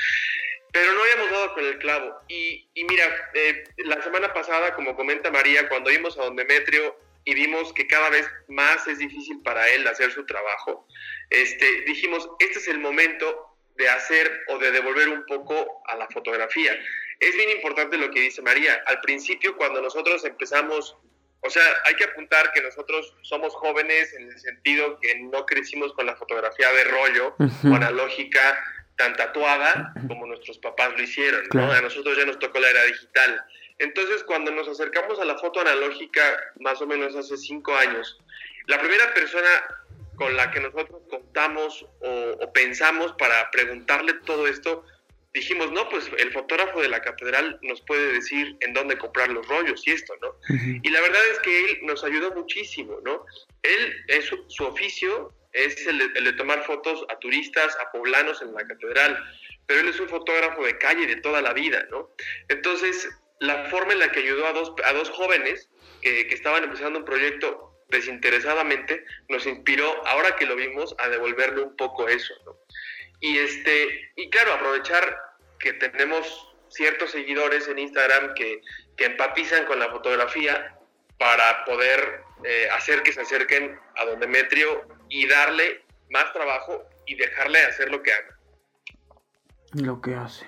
Pero 0.71 0.93
no 0.93 1.01
habíamos 1.01 1.31
dado 1.31 1.53
con 1.55 1.65
el 1.65 1.79
clavo. 1.79 2.21
Y, 2.27 2.67
mira, 2.87 3.05
eh, 3.33 3.63
la 3.77 4.01
semana 4.03 4.31
pasada, 4.31 4.75
como 4.75 4.95
comenta 4.95 5.31
María, 5.31 5.67
cuando 5.67 5.89
vimos 5.89 6.17
a 6.19 6.23
Don 6.23 6.35
Demetrio 6.35 6.95
y 7.25 7.33
vimos 7.33 7.73
que 7.73 7.87
cada 7.87 8.09
vez 8.11 8.29
más 8.47 8.87
es 8.87 8.99
difícil 8.99 9.41
para 9.41 9.67
él 9.69 9.87
hacer 9.87 10.11
su 10.11 10.23
trabajo, 10.25 10.87
este, 11.31 11.81
dijimos, 11.87 12.29
este 12.39 12.59
es 12.59 12.67
el 12.67 12.79
momento 12.79 13.55
de 13.75 13.89
hacer 13.89 14.43
o 14.49 14.57
de 14.59 14.71
devolver 14.71 15.09
un 15.09 15.25
poco 15.25 15.81
a 15.87 15.95
la 15.95 16.07
fotografía. 16.09 16.77
Es 17.19 17.35
bien 17.35 17.49
importante 17.51 17.97
lo 17.97 18.11
que 18.11 18.19
dice 18.19 18.41
María. 18.41 18.83
Al 18.85 18.99
principio, 18.99 19.55
cuando 19.55 19.81
nosotros 19.81 20.23
empezamos, 20.25 20.97
o 21.39 21.49
sea, 21.49 21.63
hay 21.85 21.95
que 21.95 22.03
apuntar 22.03 22.51
que 22.51 22.61
nosotros 22.61 23.15
somos 23.21 23.53
jóvenes 23.55 24.13
en 24.13 24.29
el 24.29 24.39
sentido 24.39 24.99
que 24.99 25.19
no 25.21 25.45
crecimos 25.45 25.93
con 25.93 26.05
la 26.05 26.15
fotografía 26.15 26.71
de 26.73 26.83
rollo 26.83 27.35
o 27.39 27.75
analógica 27.75 28.61
tan 28.97 29.15
tatuada 29.15 29.93
como 30.07 30.27
nuestros 30.27 30.59
papás 30.59 30.91
lo 30.97 31.01
hicieron. 31.01 31.47
A 31.57 31.81
nosotros 31.81 32.17
ya 32.17 32.25
nos 32.25 32.39
tocó 32.39 32.59
la 32.59 32.69
era 32.69 32.83
digital. 32.83 33.45
Entonces, 33.79 34.23
cuando 34.25 34.51
nos 34.51 34.67
acercamos 34.67 35.17
a 35.19 35.25
la 35.25 35.37
foto 35.37 35.61
analógica, 35.61 36.21
más 36.59 36.81
o 36.81 36.87
menos 36.87 37.15
hace 37.15 37.37
cinco 37.37 37.73
años, 37.75 38.19
la 38.67 38.79
primera 38.79 39.11
persona 39.13 39.49
con 40.21 40.37
la 40.37 40.51
que 40.51 40.59
nosotros 40.59 41.01
contamos 41.09 41.83
o, 41.99 42.53
pensamos 42.53 43.11
para 43.17 43.49
preguntarle 43.49 44.13
todo 44.23 44.45
esto, 44.45 44.85
dijimos, 45.33 45.71
no, 45.71 45.89
pues 45.89 46.11
el 46.19 46.31
fotógrafo 46.31 46.79
de 46.79 46.89
la 46.89 47.01
catedral 47.01 47.57
nos 47.63 47.81
puede 47.81 48.13
decir 48.13 48.55
en 48.59 48.71
dónde 48.75 48.99
comprar 48.99 49.29
los 49.29 49.47
rollos 49.47 49.81
y 49.87 49.89
esto, 49.89 50.13
¿no? 50.21 50.35
Y 50.83 50.89
la 50.91 51.01
verdad 51.01 51.21
es 51.31 51.39
que 51.39 51.65
él 51.65 51.79
nos 51.87 52.03
ayudó 52.03 52.35
muchísimo, 52.35 52.99
¿no? 53.03 53.25
Él, 53.63 53.95
es 54.09 54.25
su, 54.25 54.63
oficio 54.63 55.33
es 55.53 55.87
el 55.87 55.97
de, 56.13 56.33
tomar 56.33 56.63
fotos 56.67 57.03
a 57.09 57.17
turistas, 57.17 57.75
a 57.79 57.91
poblanos 57.91 58.43
en 58.43 58.53
la 58.53 58.67
catedral, 58.67 59.17
pero 59.65 59.79
él 59.79 59.87
es 59.87 59.99
un 59.99 60.07
fotógrafo 60.07 60.63
de 60.63 60.77
calle 60.77 61.07
de 61.07 61.15
toda 61.15 61.41
la 61.41 61.53
vida, 61.53 61.87
¿no? 61.89 62.11
Entonces, 62.47 63.09
la 63.39 63.71
forma 63.71 63.93
en 63.93 63.99
la 63.99 64.11
que 64.11 64.19
ayudó 64.19 64.45
a 64.45 64.53
dos, 64.53 64.71
a 64.85 64.93
dos 64.93 65.09
jóvenes 65.09 65.67
que, 65.99 66.27
que 66.27 66.35
estaban 66.35 66.63
empezando 66.63 66.99
un 66.99 67.05
proyecto 67.05 67.70
desinteresadamente 67.91 69.05
nos 69.29 69.45
inspiró, 69.45 70.05
ahora 70.07 70.35
que 70.35 70.45
lo 70.45 70.55
vimos, 70.55 70.95
a 70.97 71.09
devolverle 71.09 71.61
un 71.61 71.75
poco 71.75 72.07
eso. 72.07 72.33
Y, 73.19 73.37
este, 73.37 74.11
y 74.15 74.29
claro, 74.29 74.53
aprovechar 74.53 75.21
que 75.59 75.73
tenemos 75.73 76.47
ciertos 76.69 77.11
seguidores 77.11 77.67
en 77.67 77.77
Instagram 77.77 78.33
que, 78.33 78.61
que 78.97 79.05
empatizan 79.05 79.65
con 79.65 79.77
la 79.77 79.89
fotografía 79.89 80.75
para 81.19 81.65
poder 81.65 82.23
eh, 82.43 82.67
hacer 82.71 83.03
que 83.03 83.13
se 83.13 83.21
acerquen 83.21 83.79
a 83.97 84.05
Don 84.05 84.19
Demetrio 84.19 84.87
y 85.09 85.27
darle 85.27 85.83
más 86.09 86.33
trabajo 86.33 86.83
y 87.05 87.15
dejarle 87.15 87.63
hacer 87.63 87.91
lo 87.91 88.01
que 88.01 88.11
haga. 88.13 88.37
Lo 89.73 90.01
que 90.01 90.15
hace. 90.15 90.47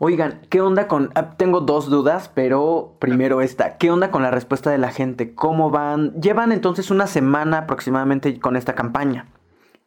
Oigan, 0.00 0.46
¿qué 0.48 0.60
onda 0.60 0.86
con... 0.86 1.10
Ah, 1.16 1.36
tengo 1.36 1.60
dos 1.60 1.90
dudas, 1.90 2.30
pero 2.32 2.96
primero 3.00 3.42
esta. 3.42 3.78
¿Qué 3.78 3.90
onda 3.90 4.12
con 4.12 4.22
la 4.22 4.30
respuesta 4.30 4.70
de 4.70 4.78
la 4.78 4.92
gente? 4.92 5.34
¿Cómo 5.34 5.70
van? 5.70 6.12
Llevan 6.20 6.52
entonces 6.52 6.92
una 6.92 7.08
semana 7.08 7.58
aproximadamente 7.58 8.38
con 8.38 8.54
esta 8.54 8.76
campaña. 8.76 9.26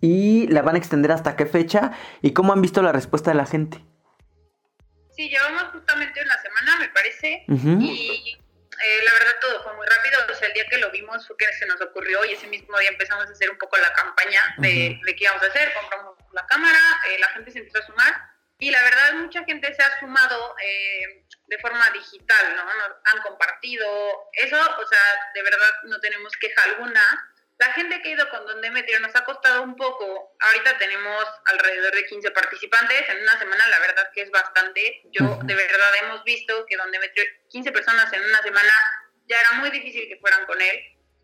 ¿Y 0.01 0.47
la 0.47 0.63
van 0.63 0.75
a 0.75 0.79
extender 0.79 1.13
hasta 1.13 1.37
qué 1.37 1.45
fecha? 1.45 1.93
¿Y 2.21 2.33
cómo 2.33 2.51
han 2.51 2.61
visto 2.61 2.81
la 2.81 2.91
respuesta 2.91 3.31
de 3.31 3.37
la 3.37 3.45
gente? 3.45 3.85
Sí, 5.15 5.29
llevamos 5.29 5.63
justamente 5.71 6.21
una 6.21 6.37
semana, 6.41 6.79
me 6.79 6.89
parece. 6.89 7.45
Y 7.47 8.37
eh, 8.37 9.05
la 9.05 9.13
verdad 9.13 9.39
todo 9.39 9.63
fue 9.63 9.73
muy 9.77 9.85
rápido. 9.87 10.19
O 10.29 10.35
sea, 10.35 10.49
el 10.49 10.53
día 10.53 10.65
que 10.69 10.77
lo 10.79 10.91
vimos 10.91 11.25
fue 11.25 11.37
que 11.37 11.45
se 11.53 11.65
nos 11.67 11.79
ocurrió 11.79 12.25
y 12.25 12.33
ese 12.33 12.47
mismo 12.47 12.77
día 12.79 12.89
empezamos 12.89 13.27
a 13.27 13.31
hacer 13.31 13.49
un 13.49 13.57
poco 13.57 13.77
la 13.77 13.93
campaña 13.93 14.41
de, 14.57 14.99
de 15.05 15.15
qué 15.15 15.23
íbamos 15.23 15.43
a 15.43 15.45
hacer. 15.45 15.71
Compramos 15.79 16.15
la 16.33 16.45
cámara, 16.47 16.79
eh, 17.09 17.17
la 17.17 17.27
gente 17.27 17.51
se 17.51 17.59
empezó 17.59 17.77
a 17.77 17.85
sumar 17.85 18.31
y 18.61 18.69
la 18.69 18.83
verdad, 18.83 19.13
mucha 19.13 19.43
gente 19.43 19.73
se 19.73 19.81
ha 19.81 19.99
sumado 19.99 20.55
eh, 20.63 21.25
de 21.47 21.57
forma 21.57 21.89
digital, 21.89 22.55
¿no? 22.55 22.63
Nos 22.63 22.97
han 23.11 23.21
compartido. 23.23 24.29
Eso, 24.33 24.55
o 24.55 24.85
sea, 24.87 24.99
de 25.33 25.41
verdad 25.41 25.69
no 25.85 25.99
tenemos 25.99 26.31
queja 26.37 26.61
alguna. 26.65 27.01
La 27.57 27.73
gente 27.73 27.99
que 28.03 28.09
ha 28.09 28.11
ido 28.11 28.29
con 28.29 28.45
Don 28.45 28.61
Demetrio 28.61 28.99
nos 28.99 29.15
ha 29.15 29.25
costado 29.25 29.63
un 29.63 29.75
poco. 29.75 30.35
Ahorita 30.39 30.77
tenemos 30.77 31.25
alrededor 31.45 31.91
de 31.95 32.05
15 32.05 32.29
participantes. 32.29 33.09
En 33.09 33.23
una 33.23 33.39
semana, 33.39 33.67
la 33.67 33.79
verdad 33.79 34.11
que 34.13 34.21
es 34.21 34.29
bastante. 34.29 35.01
Yo, 35.11 35.39
de 35.41 35.55
verdad, 35.55 35.95
hemos 36.03 36.23
visto 36.23 36.63
que 36.67 36.77
Don 36.77 36.91
Demetrio, 36.91 37.25
15 37.49 37.71
personas 37.71 38.13
en 38.13 38.21
una 38.21 38.43
semana, 38.43 38.73
ya 39.25 39.39
era 39.39 39.53
muy 39.53 39.71
difícil 39.71 40.07
que 40.07 40.19
fueran 40.19 40.45
con 40.45 40.61
él. 40.61 40.79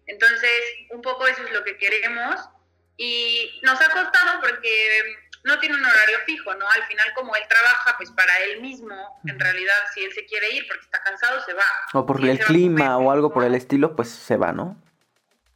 Entonces, 0.08 0.51
un 0.89 1.03
poco 1.03 1.27
eso 1.27 1.44
es 1.44 1.51
lo 1.51 1.63
que 1.63 1.77
queremos. 1.77 2.50
Y 2.98 3.60
nos 3.62 3.79
ha 3.79 3.91
costado 3.91 4.41
porque 4.41 5.26
no 5.44 5.60
tiene 5.60 5.75
un 5.75 5.86
horario 5.86 6.20
fijo, 6.25 6.53
¿no? 6.56 6.70
Al 6.70 6.84
final, 6.84 7.13
como 7.13 7.36
él 7.36 7.44
trabaja, 7.48 7.96
pues 7.98 8.12
para 8.12 8.39
él 8.41 8.62
mismo, 8.62 9.22
en 9.25 9.39
realidad, 9.39 9.75
si 9.94 10.03
él 10.03 10.13
se 10.13 10.25
quiere 10.25 10.50
ir 10.51 10.67
porque 10.67 10.84
está 10.84 11.01
cansado, 11.03 11.44
se 11.46 11.53
va. 11.53 11.65
O 11.94 12.06
por 12.06 12.24
el 12.24 12.39
clima 12.39 12.98
o 12.98 13.12
algo 13.12 13.32
por 13.32 13.44
el 13.44 13.56
estilo, 13.56 13.96
pues 13.96 14.10
se 14.10 14.38
va, 14.38 14.51
¿no? 14.51 14.82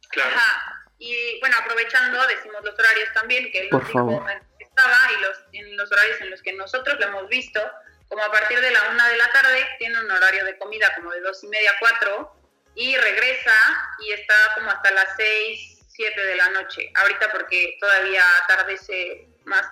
Claro. 0.08 0.34
Ajá. 0.34 0.84
Y 0.98 1.40
bueno, 1.40 1.56
aprovechando, 1.58 2.24
decimos 2.28 2.62
los 2.64 2.78
horarios 2.78 3.08
también, 3.12 3.50
que 3.50 3.62
él 3.62 3.68
nos 3.72 3.86
dijo, 3.86 4.24
estaba 4.58 4.96
y 5.18 5.20
los, 5.20 5.38
en 5.52 5.76
los 5.76 5.90
horarios 5.90 6.20
en 6.20 6.30
los 6.30 6.42
que 6.42 6.52
nosotros 6.52 6.98
lo 7.00 7.06
hemos 7.06 7.28
visto, 7.28 7.60
como 8.08 8.22
a 8.22 8.30
partir 8.30 8.60
de 8.60 8.70
la 8.70 8.90
una 8.90 9.08
de 9.08 9.16
la 9.16 9.32
tarde, 9.32 9.66
tiene 9.78 9.98
un 10.00 10.10
horario 10.10 10.44
de 10.44 10.56
comida 10.58 10.94
como 10.94 11.10
de 11.10 11.20
dos 11.20 11.42
y 11.42 11.48
media, 11.48 11.72
cuatro, 11.80 12.36
y 12.74 12.96
regresa 12.96 13.54
y 13.98 14.12
está 14.12 14.34
como 14.54 14.70
hasta 14.70 14.90
las 14.92 15.08
seis, 15.16 15.80
siete 15.88 16.20
de 16.24 16.36
la 16.36 16.50
noche. 16.50 16.92
Ahorita 16.94 17.30
porque 17.32 17.76
todavía 17.80 18.22
atardece 18.44 19.31
más, 19.44 19.66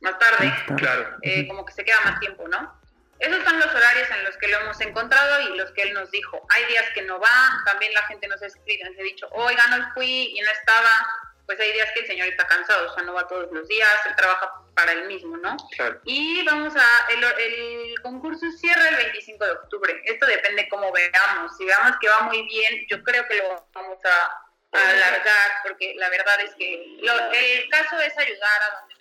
más 0.00 0.18
tarde, 0.18 0.52
claro. 0.76 1.16
Eh, 1.22 1.46
como 1.48 1.64
que 1.64 1.72
se 1.72 1.84
queda 1.84 2.00
más 2.04 2.20
tiempo, 2.20 2.46
¿no? 2.48 2.82
Esos 3.18 3.42
son 3.44 3.58
los 3.58 3.74
horarios 3.74 4.08
en 4.10 4.24
los 4.24 4.36
que 4.36 4.48
lo 4.48 4.58
hemos 4.58 4.80
encontrado 4.80 5.40
y 5.42 5.56
los 5.56 5.70
que 5.72 5.82
él 5.82 5.94
nos 5.94 6.10
dijo. 6.10 6.46
Hay 6.50 6.64
días 6.66 6.84
que 6.94 7.02
no 7.02 7.18
va, 7.18 7.62
también 7.64 7.94
la 7.94 8.02
gente 8.02 8.28
nos 8.28 8.42
ha 8.42 8.46
escrito, 8.46 8.84
nos 8.88 8.98
ha 8.98 9.02
dicho, 9.02 9.28
oiga, 9.32 9.66
no 9.68 9.92
fui 9.94 10.34
y 10.36 10.40
no 10.40 10.50
estaba. 10.50 11.06
Pues 11.46 11.60
hay 11.60 11.72
días 11.72 11.90
que 11.92 12.00
el 12.00 12.06
señor 12.06 12.28
está 12.28 12.46
cansado, 12.46 12.90
o 12.90 12.94
sea, 12.94 13.04
no 13.04 13.12
va 13.12 13.28
todos 13.28 13.52
los 13.52 13.68
días, 13.68 13.90
él 14.06 14.16
trabaja 14.16 14.50
para 14.74 14.92
él 14.92 15.06
mismo, 15.06 15.36
¿no? 15.36 15.56
Claro. 15.76 16.00
Y 16.04 16.42
vamos 16.44 16.74
a, 16.74 17.12
el, 17.12 17.22
el 17.22 18.00
concurso 18.00 18.50
cierra 18.58 18.88
el 18.88 18.96
25 18.96 19.44
de 19.44 19.52
octubre. 19.52 20.02
Esto 20.04 20.26
depende 20.26 20.68
cómo 20.68 20.90
veamos. 20.90 21.56
Si 21.56 21.64
veamos 21.64 21.96
que 22.00 22.08
va 22.08 22.20
muy 22.20 22.42
bien, 22.42 22.86
yo 22.88 23.02
creo 23.02 23.26
que 23.28 23.36
lo 23.36 23.66
vamos 23.74 23.98
a 24.04 24.44
alargar, 24.74 25.50
porque 25.62 25.94
la 25.96 26.08
verdad 26.08 26.40
es 26.40 26.54
que 26.56 26.74
el 26.74 27.68
caso 27.68 28.00
es 28.00 28.16
ayudar 28.18 28.62
a 28.62 28.80
donde 28.80 28.93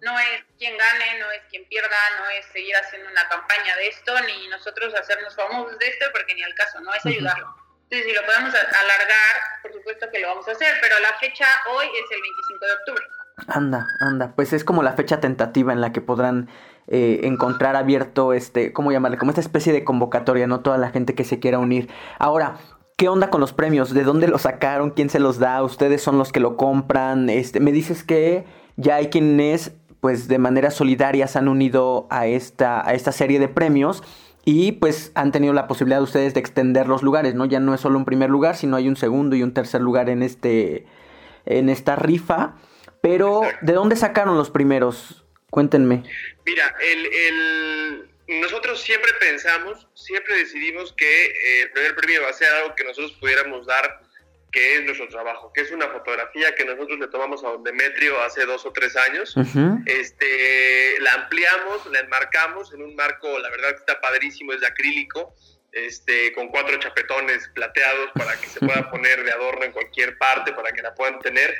No 0.00 0.18
es 0.18 0.44
quien 0.58 0.76
gane, 0.76 1.18
no 1.18 1.30
es 1.30 1.42
quien 1.50 1.64
pierda, 1.66 1.96
no 2.18 2.28
es 2.30 2.46
seguir 2.52 2.74
haciendo 2.76 3.08
una 3.10 3.28
campaña 3.28 3.76
de 3.76 3.88
esto, 3.88 4.12
ni 4.26 4.48
nosotros 4.48 4.94
hacernos 4.94 5.34
famosos 5.34 5.78
de 5.78 5.88
esto, 5.88 6.06
porque 6.12 6.34
ni 6.34 6.42
al 6.42 6.54
caso, 6.54 6.80
no 6.80 6.92
es 6.94 7.04
ayudarlo. 7.06 7.54
Entonces, 7.84 8.08
si 8.08 8.14
lo 8.14 8.24
podemos 8.24 8.54
alargar, 8.54 9.34
por 9.62 9.72
supuesto 9.72 10.06
que 10.12 10.20
lo 10.20 10.28
vamos 10.28 10.46
a 10.48 10.52
hacer, 10.52 10.76
pero 10.80 10.98
la 11.00 11.12
fecha 11.18 11.46
hoy 11.74 11.86
es 11.86 12.10
el 12.10 12.22
25 12.22 12.66
de 12.66 12.72
octubre. 12.72 13.04
Anda, 13.48 13.86
anda, 14.00 14.32
pues 14.36 14.52
es 14.52 14.64
como 14.64 14.82
la 14.82 14.92
fecha 14.92 15.20
tentativa 15.20 15.72
en 15.72 15.80
la 15.80 15.92
que 15.92 16.00
podrán 16.00 16.48
eh, 16.86 17.20
encontrar 17.24 17.76
abierto 17.76 18.32
este, 18.32 18.72
¿cómo 18.72 18.92
llamarle? 18.92 19.18
Como 19.18 19.30
esta 19.30 19.40
especie 19.40 19.72
de 19.72 19.84
convocatoria, 19.84 20.46
¿no? 20.46 20.60
Toda 20.60 20.78
la 20.78 20.90
gente 20.90 21.14
que 21.14 21.24
se 21.24 21.40
quiera 21.40 21.58
unir. 21.58 21.90
Ahora, 22.18 22.58
¿Qué 23.00 23.08
onda 23.08 23.30
con 23.30 23.40
los 23.40 23.54
premios? 23.54 23.94
¿De 23.94 24.04
dónde 24.04 24.28
los 24.28 24.42
sacaron? 24.42 24.90
¿Quién 24.90 25.08
se 25.08 25.20
los 25.20 25.38
da? 25.38 25.62
¿Ustedes 25.62 26.02
son 26.02 26.18
los 26.18 26.32
que 26.32 26.38
lo 26.38 26.58
compran? 26.58 27.30
Este, 27.30 27.58
me 27.58 27.72
dices 27.72 28.04
que 28.04 28.44
ya 28.80 28.96
hay 28.96 29.08
quienes, 29.08 29.72
pues 30.00 30.28
de 30.28 30.38
manera 30.38 30.70
solidaria, 30.70 31.26
se 31.26 31.38
han 31.38 31.48
unido 31.48 32.06
a 32.10 32.26
esta, 32.26 32.86
a 32.86 32.94
esta 32.94 33.12
serie 33.12 33.38
de 33.38 33.48
premios 33.48 34.02
y 34.44 34.72
pues 34.72 35.12
han 35.14 35.32
tenido 35.32 35.52
la 35.52 35.68
posibilidad 35.68 36.02
ustedes 36.02 36.34
de 36.34 36.40
extender 36.40 36.88
los 36.88 37.02
lugares, 37.02 37.34
¿no? 37.34 37.44
Ya 37.44 37.60
no 37.60 37.74
es 37.74 37.80
solo 37.80 37.98
un 37.98 38.04
primer 38.04 38.30
lugar, 38.30 38.56
sino 38.56 38.76
hay 38.76 38.88
un 38.88 38.96
segundo 38.96 39.36
y 39.36 39.42
un 39.42 39.52
tercer 39.52 39.80
lugar 39.80 40.08
en, 40.08 40.22
este, 40.22 40.86
en 41.46 41.68
esta 41.68 41.96
rifa. 41.96 42.56
Pero, 43.02 43.42
¿de 43.62 43.72
dónde 43.72 43.96
sacaron 43.96 44.36
los 44.36 44.50
primeros? 44.50 45.24
Cuéntenme. 45.50 46.04
Mira, 46.44 46.74
el 46.92 48.10
nosotros 48.38 48.80
siempre 48.80 49.10
pensamos, 49.18 49.88
siempre 49.94 50.36
decidimos 50.36 50.92
que 50.92 51.26
eh, 51.26 51.62
el 51.62 51.70
primer 51.72 51.96
premio 51.96 52.22
va 52.22 52.28
a 52.28 52.32
ser 52.32 52.48
algo 52.52 52.74
que 52.76 52.84
nosotros 52.84 53.12
pudiéramos 53.20 53.66
dar, 53.66 54.02
que 54.50 54.76
es 54.76 54.84
nuestro 54.84 55.08
trabajo, 55.08 55.52
que 55.52 55.60
es 55.60 55.70
una 55.70 55.88
fotografía 55.88 56.54
que 56.54 56.64
nosotros 56.64 56.98
le 56.98 57.08
tomamos 57.08 57.44
a 57.44 57.48
Don 57.48 57.62
Demetrio 57.62 58.20
hace 58.22 58.44
dos 58.46 58.66
o 58.66 58.72
tres 58.72 58.96
años. 58.96 59.34
este, 59.86 60.98
la 61.00 61.14
ampliamos, 61.14 61.86
la 61.86 62.00
enmarcamos 62.00 62.72
en 62.72 62.82
un 62.82 62.94
marco, 62.96 63.38
la 63.38 63.50
verdad 63.50 63.70
que 63.70 63.76
está 63.76 64.00
padrísimo, 64.00 64.52
es 64.52 64.60
de 64.60 64.66
acrílico, 64.66 65.34
este, 65.72 66.32
con 66.32 66.48
cuatro 66.48 66.76
chapetones 66.78 67.48
plateados 67.54 68.10
para 68.14 68.36
que 68.40 68.46
se 68.48 68.60
pueda 68.66 68.90
poner 68.90 69.22
de 69.22 69.32
adorno 69.32 69.64
en 69.64 69.72
cualquier 69.72 70.18
parte, 70.18 70.52
para 70.52 70.72
que 70.72 70.82
la 70.82 70.94
puedan 70.94 71.20
tener. 71.20 71.54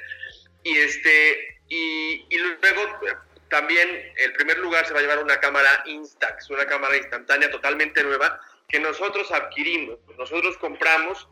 Y, 0.62 0.76
este, 0.76 1.60
y, 1.68 2.26
y 2.28 2.38
luego 2.38 3.00
también 3.48 3.88
el 4.16 4.32
primer 4.32 4.58
lugar 4.58 4.86
se 4.86 4.92
va 4.92 5.00
a 5.00 5.02
llevar 5.02 5.22
una 5.22 5.38
cámara 5.38 5.82
Instax, 5.86 6.50
una 6.50 6.66
cámara 6.66 6.96
instantánea 6.96 7.50
totalmente 7.50 8.02
nueva 8.02 8.40
que 8.68 8.78
nosotros 8.78 9.30
adquirimos, 9.32 9.98
nosotros 10.16 10.56
compramos 10.58 11.28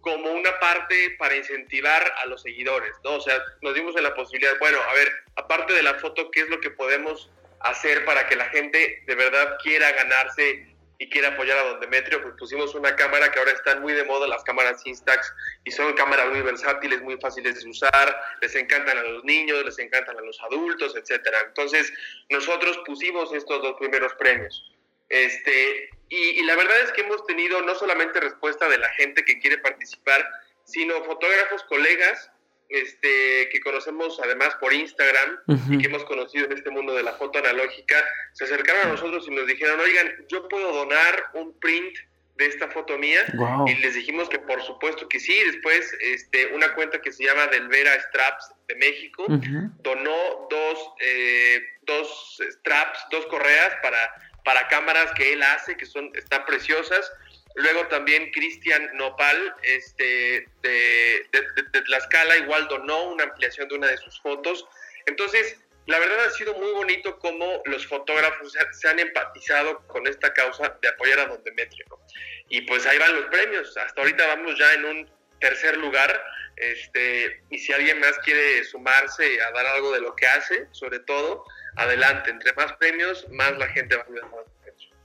como 0.00 0.30
una 0.30 0.58
parte 0.60 1.16
para 1.18 1.36
incentivar 1.36 2.12
a 2.18 2.26
los 2.26 2.42
seguidores, 2.42 2.92
¿no? 3.04 3.16
O 3.16 3.20
sea, 3.20 3.42
nos 3.62 3.74
dimos 3.74 3.96
en 3.96 4.04
la 4.04 4.14
posibilidad, 4.14 4.58
bueno, 4.58 4.78
a 4.80 4.94
ver, 4.94 5.10
aparte 5.36 5.72
de 5.72 5.82
la 5.82 5.94
foto, 5.94 6.30
¿qué 6.30 6.42
es 6.42 6.48
lo 6.48 6.60
que 6.60 6.70
podemos 6.70 7.30
hacer 7.60 8.04
para 8.04 8.26
que 8.28 8.36
la 8.36 8.46
gente 8.46 9.02
de 9.06 9.14
verdad 9.14 9.58
quiera 9.62 9.90
ganarse 9.92 10.68
y 11.00 11.08
quiere 11.10 11.28
apoyar 11.28 11.58
a 11.58 11.62
Don 11.62 11.80
Demetrio, 11.80 12.20
pues 12.22 12.34
pusimos 12.36 12.74
una 12.74 12.96
cámara 12.96 13.30
que 13.30 13.38
ahora 13.38 13.52
están 13.52 13.80
muy 13.80 13.92
de 13.92 14.04
moda, 14.04 14.26
las 14.26 14.42
cámaras 14.42 14.84
Instax, 14.84 15.32
y 15.64 15.70
son 15.70 15.92
cámaras 15.94 16.28
muy 16.28 16.42
versátiles, 16.42 17.00
muy 17.02 17.16
fáciles 17.18 17.62
de 17.62 17.70
usar, 17.70 18.20
les 18.42 18.54
encantan 18.56 18.98
a 18.98 19.02
los 19.02 19.22
niños, 19.24 19.64
les 19.64 19.78
encantan 19.78 20.18
a 20.18 20.20
los 20.22 20.42
adultos, 20.42 20.96
etcétera. 20.96 21.38
Entonces, 21.46 21.92
nosotros 22.30 22.80
pusimos 22.84 23.32
estos 23.32 23.62
dos 23.62 23.76
primeros 23.78 24.12
premios. 24.14 24.74
Este, 25.08 25.88
y, 26.08 26.16
y 26.16 26.42
la 26.44 26.56
verdad 26.56 26.80
es 26.80 26.92
que 26.92 27.02
hemos 27.02 27.24
tenido 27.26 27.60
no 27.62 27.74
solamente 27.74 28.20
respuesta 28.20 28.68
de 28.68 28.78
la 28.78 28.88
gente 28.90 29.24
que 29.24 29.38
quiere 29.38 29.58
participar, 29.58 30.26
sino 30.64 31.02
fotógrafos, 31.04 31.62
colegas, 31.64 32.30
este, 32.68 33.48
que 33.50 33.60
conocemos 33.60 34.20
además 34.22 34.54
por 34.60 34.74
Instagram 34.74 35.38
y 35.70 35.78
que 35.78 35.86
hemos 35.86 36.04
conocido 36.04 36.46
en 36.46 36.52
este 36.52 36.70
mundo 36.70 36.94
de 36.94 37.02
la 37.02 37.14
foto 37.14 37.38
analógica, 37.38 37.96
se 38.34 38.44
acercaron 38.44 38.88
a 38.88 38.90
nosotros 38.90 39.26
y 39.26 39.30
nos 39.30 39.46
dijeron, 39.46 39.80
oigan, 39.80 40.14
yo 40.28 40.46
puedo 40.48 40.72
donar 40.72 41.30
un 41.32 41.58
print 41.60 41.96
de 42.36 42.46
esta 42.46 42.68
foto 42.68 42.96
mía 42.98 43.20
y 43.66 43.74
les 43.76 43.94
dijimos 43.94 44.28
que 44.28 44.38
por 44.38 44.62
supuesto 44.62 45.08
que 45.08 45.18
sí. 45.18 45.34
Después, 45.44 45.96
este, 46.00 46.46
una 46.54 46.72
cuenta 46.74 47.00
que 47.00 47.10
se 47.10 47.24
llama 47.24 47.46
Delvera 47.48 47.98
Straps 48.00 48.52
de 48.68 48.76
México 48.76 49.26
donó 49.80 50.46
dos, 50.50 50.92
eh, 51.00 51.60
dos 51.82 52.38
straps, 52.50 52.98
dos 53.10 53.26
correas 53.26 53.74
para, 53.82 54.27
para 54.48 54.66
cámaras 54.68 55.12
que 55.12 55.34
él 55.34 55.42
hace, 55.42 55.76
que 55.76 55.84
son, 55.84 56.10
están 56.14 56.46
preciosas. 56.46 57.12
Luego 57.56 57.86
también 57.88 58.30
Cristian 58.30 58.88
Nopal, 58.94 59.54
este, 59.62 60.48
de, 60.62 61.26
de, 61.30 61.82
Tlaxcala, 61.82 62.38
igual 62.38 62.66
donó 62.66 63.10
una 63.10 63.24
ampliación 63.24 63.68
de 63.68 63.74
una 63.74 63.88
de 63.88 63.98
sus 63.98 64.18
fotos. 64.22 64.66
Entonces, 65.04 65.58
la 65.84 65.98
verdad 65.98 66.24
ha 66.24 66.30
sido 66.30 66.54
muy 66.54 66.70
bonito 66.72 67.18
cómo 67.18 67.60
los 67.66 67.86
fotógrafos 67.86 68.56
se 68.72 68.88
han 68.88 68.98
empatizado 68.98 69.86
con 69.86 70.06
esta 70.06 70.32
causa 70.32 70.78
de 70.80 70.88
apoyar 70.88 71.18
a 71.18 71.26
Don 71.26 71.44
Demetrio. 71.44 71.84
Y 72.48 72.62
pues 72.62 72.86
ahí 72.86 72.96
van 72.96 73.16
los 73.16 73.26
premios. 73.26 73.76
Hasta 73.76 74.00
ahorita 74.00 74.28
vamos 74.28 74.58
ya 74.58 74.72
en 74.72 74.84
un 74.86 75.10
tercer 75.42 75.76
lugar. 75.76 76.24
Este, 76.56 77.42
y 77.50 77.58
si 77.58 77.74
alguien 77.74 78.00
más 78.00 78.18
quiere 78.20 78.64
sumarse 78.64 79.42
a 79.42 79.50
dar 79.50 79.66
algo 79.66 79.92
de 79.92 80.00
lo 80.00 80.16
que 80.16 80.26
hace, 80.26 80.68
sobre 80.72 81.00
todo, 81.00 81.44
adelante. 81.78 82.30
Entre 82.30 82.52
más 82.54 82.72
premios, 82.74 83.26
más 83.30 83.56
la 83.58 83.68
gente 83.68 83.96
va 83.96 84.02
a 84.02 84.04
ayudar 84.06 84.24
a 84.24 84.48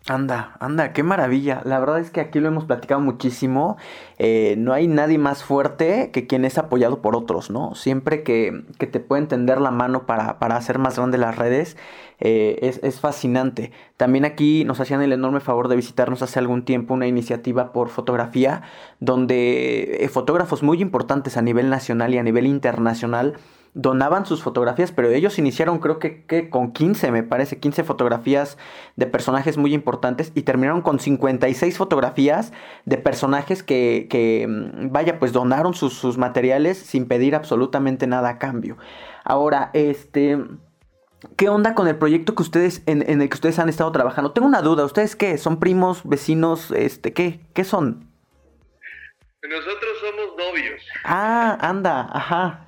Anda, 0.06 0.58
anda, 0.60 0.92
qué 0.92 1.02
maravilla. 1.02 1.62
La 1.64 1.80
verdad 1.80 2.00
es 2.00 2.12
que 2.12 2.20
aquí 2.20 2.42
lo 2.42 2.50
hemos 2.50 2.66
platicado 2.66 3.00
muchísimo. 3.00 3.78
Eh, 4.20 4.56
no 4.58 4.74
hay 4.74 4.90
nadie 4.90 5.18
más 5.18 5.46
fuerte 5.46 6.12
que 6.12 6.28
quien 6.28 6.44
es 6.44 6.58
apoyado 6.58 7.02
por 7.02 7.16
otros, 7.16 7.50
¿no? 7.50 7.74
Siempre 7.74 8.22
que, 8.22 8.66
que 8.78 8.86
te 8.86 9.00
pueden 9.00 9.30
tender 9.30 9.62
la 9.62 9.72
mano 9.72 10.06
para, 10.06 10.40
para 10.40 10.58
hacer 10.58 10.78
más 10.78 10.98
grandes 10.98 11.22
las 11.22 11.38
redes, 11.38 11.78
eh, 12.20 12.60
es, 12.64 12.82
es, 12.84 13.00
fascinante. 13.00 13.72
También 13.96 14.26
aquí 14.26 14.66
nos 14.66 14.82
hacían 14.82 15.02
el 15.02 15.14
enorme 15.14 15.40
favor 15.40 15.70
de 15.70 15.78
visitarnos 15.78 16.22
hace 16.22 16.38
algún 16.38 16.66
tiempo 16.66 16.94
una 16.94 17.08
iniciativa 17.08 17.72
por 17.72 17.88
fotografía, 17.88 18.62
donde 19.00 20.04
eh, 20.04 20.10
fotógrafos 20.10 20.64
muy 20.64 20.82
importantes 20.82 21.38
a 21.38 21.42
nivel 21.42 21.70
nacional 21.70 22.14
y 22.14 22.18
a 22.18 22.24
nivel 22.24 22.46
internacional 22.46 23.38
donaban 23.74 24.26
sus 24.26 24.44
fotografías, 24.44 24.92
pero 24.92 25.10
ellos 25.10 25.40
iniciaron 25.40 25.80
creo 25.80 25.98
que, 26.00 26.26
que, 26.26 26.50
con 26.50 26.72
15, 26.72 27.12
me 27.12 27.24
parece, 27.24 27.60
15 27.60 27.84
fotografías 27.84 28.58
de 28.96 29.08
personajes 29.08 29.58
muy 29.58 29.74
importantes 29.74 30.32
y 30.36 30.44
terminaron 30.44 30.82
con 30.82 31.00
56 31.00 31.78
fotografías 31.78 32.54
de 32.86 32.98
personajes 32.98 33.64
que, 33.64 34.08
que 34.10 34.46
mm, 34.48 34.92
vaya, 34.92 35.20
pues 35.20 35.34
donaron 35.34 35.74
sus, 35.74 35.94
sus, 35.94 36.18
materiales 36.18 36.78
sin 36.78 37.08
pedir 37.08 37.36
absolutamente 37.36 38.08
nada 38.08 38.30
a 38.30 38.40
cambio. 38.40 38.78
Ahora, 39.24 39.72
este... 39.74 40.40
¿Qué 41.38 41.48
onda 41.48 41.74
con 41.74 41.88
el 41.88 41.96
proyecto 41.96 42.36
que 42.36 42.42
ustedes, 42.42 42.84
en, 42.86 43.02
en 43.10 43.22
el 43.22 43.30
que 43.30 43.36
ustedes 43.36 43.58
han 43.58 43.70
estado 43.70 43.90
trabajando? 43.94 44.34
Tengo 44.34 44.46
una 44.46 44.62
duda, 44.62 44.84
¿ustedes 44.84 45.16
qué? 45.16 45.38
¿Son 45.38 45.58
primos, 45.58 46.02
vecinos, 46.04 46.70
este, 46.72 47.14
qué? 47.14 47.40
¿Qué 47.54 47.64
son? 47.64 48.12
Nosotros 49.42 49.92
somos 50.02 50.38
novios. 50.38 50.82
Ah, 51.06 51.58
anda, 51.62 52.10
ajá. 52.12 52.66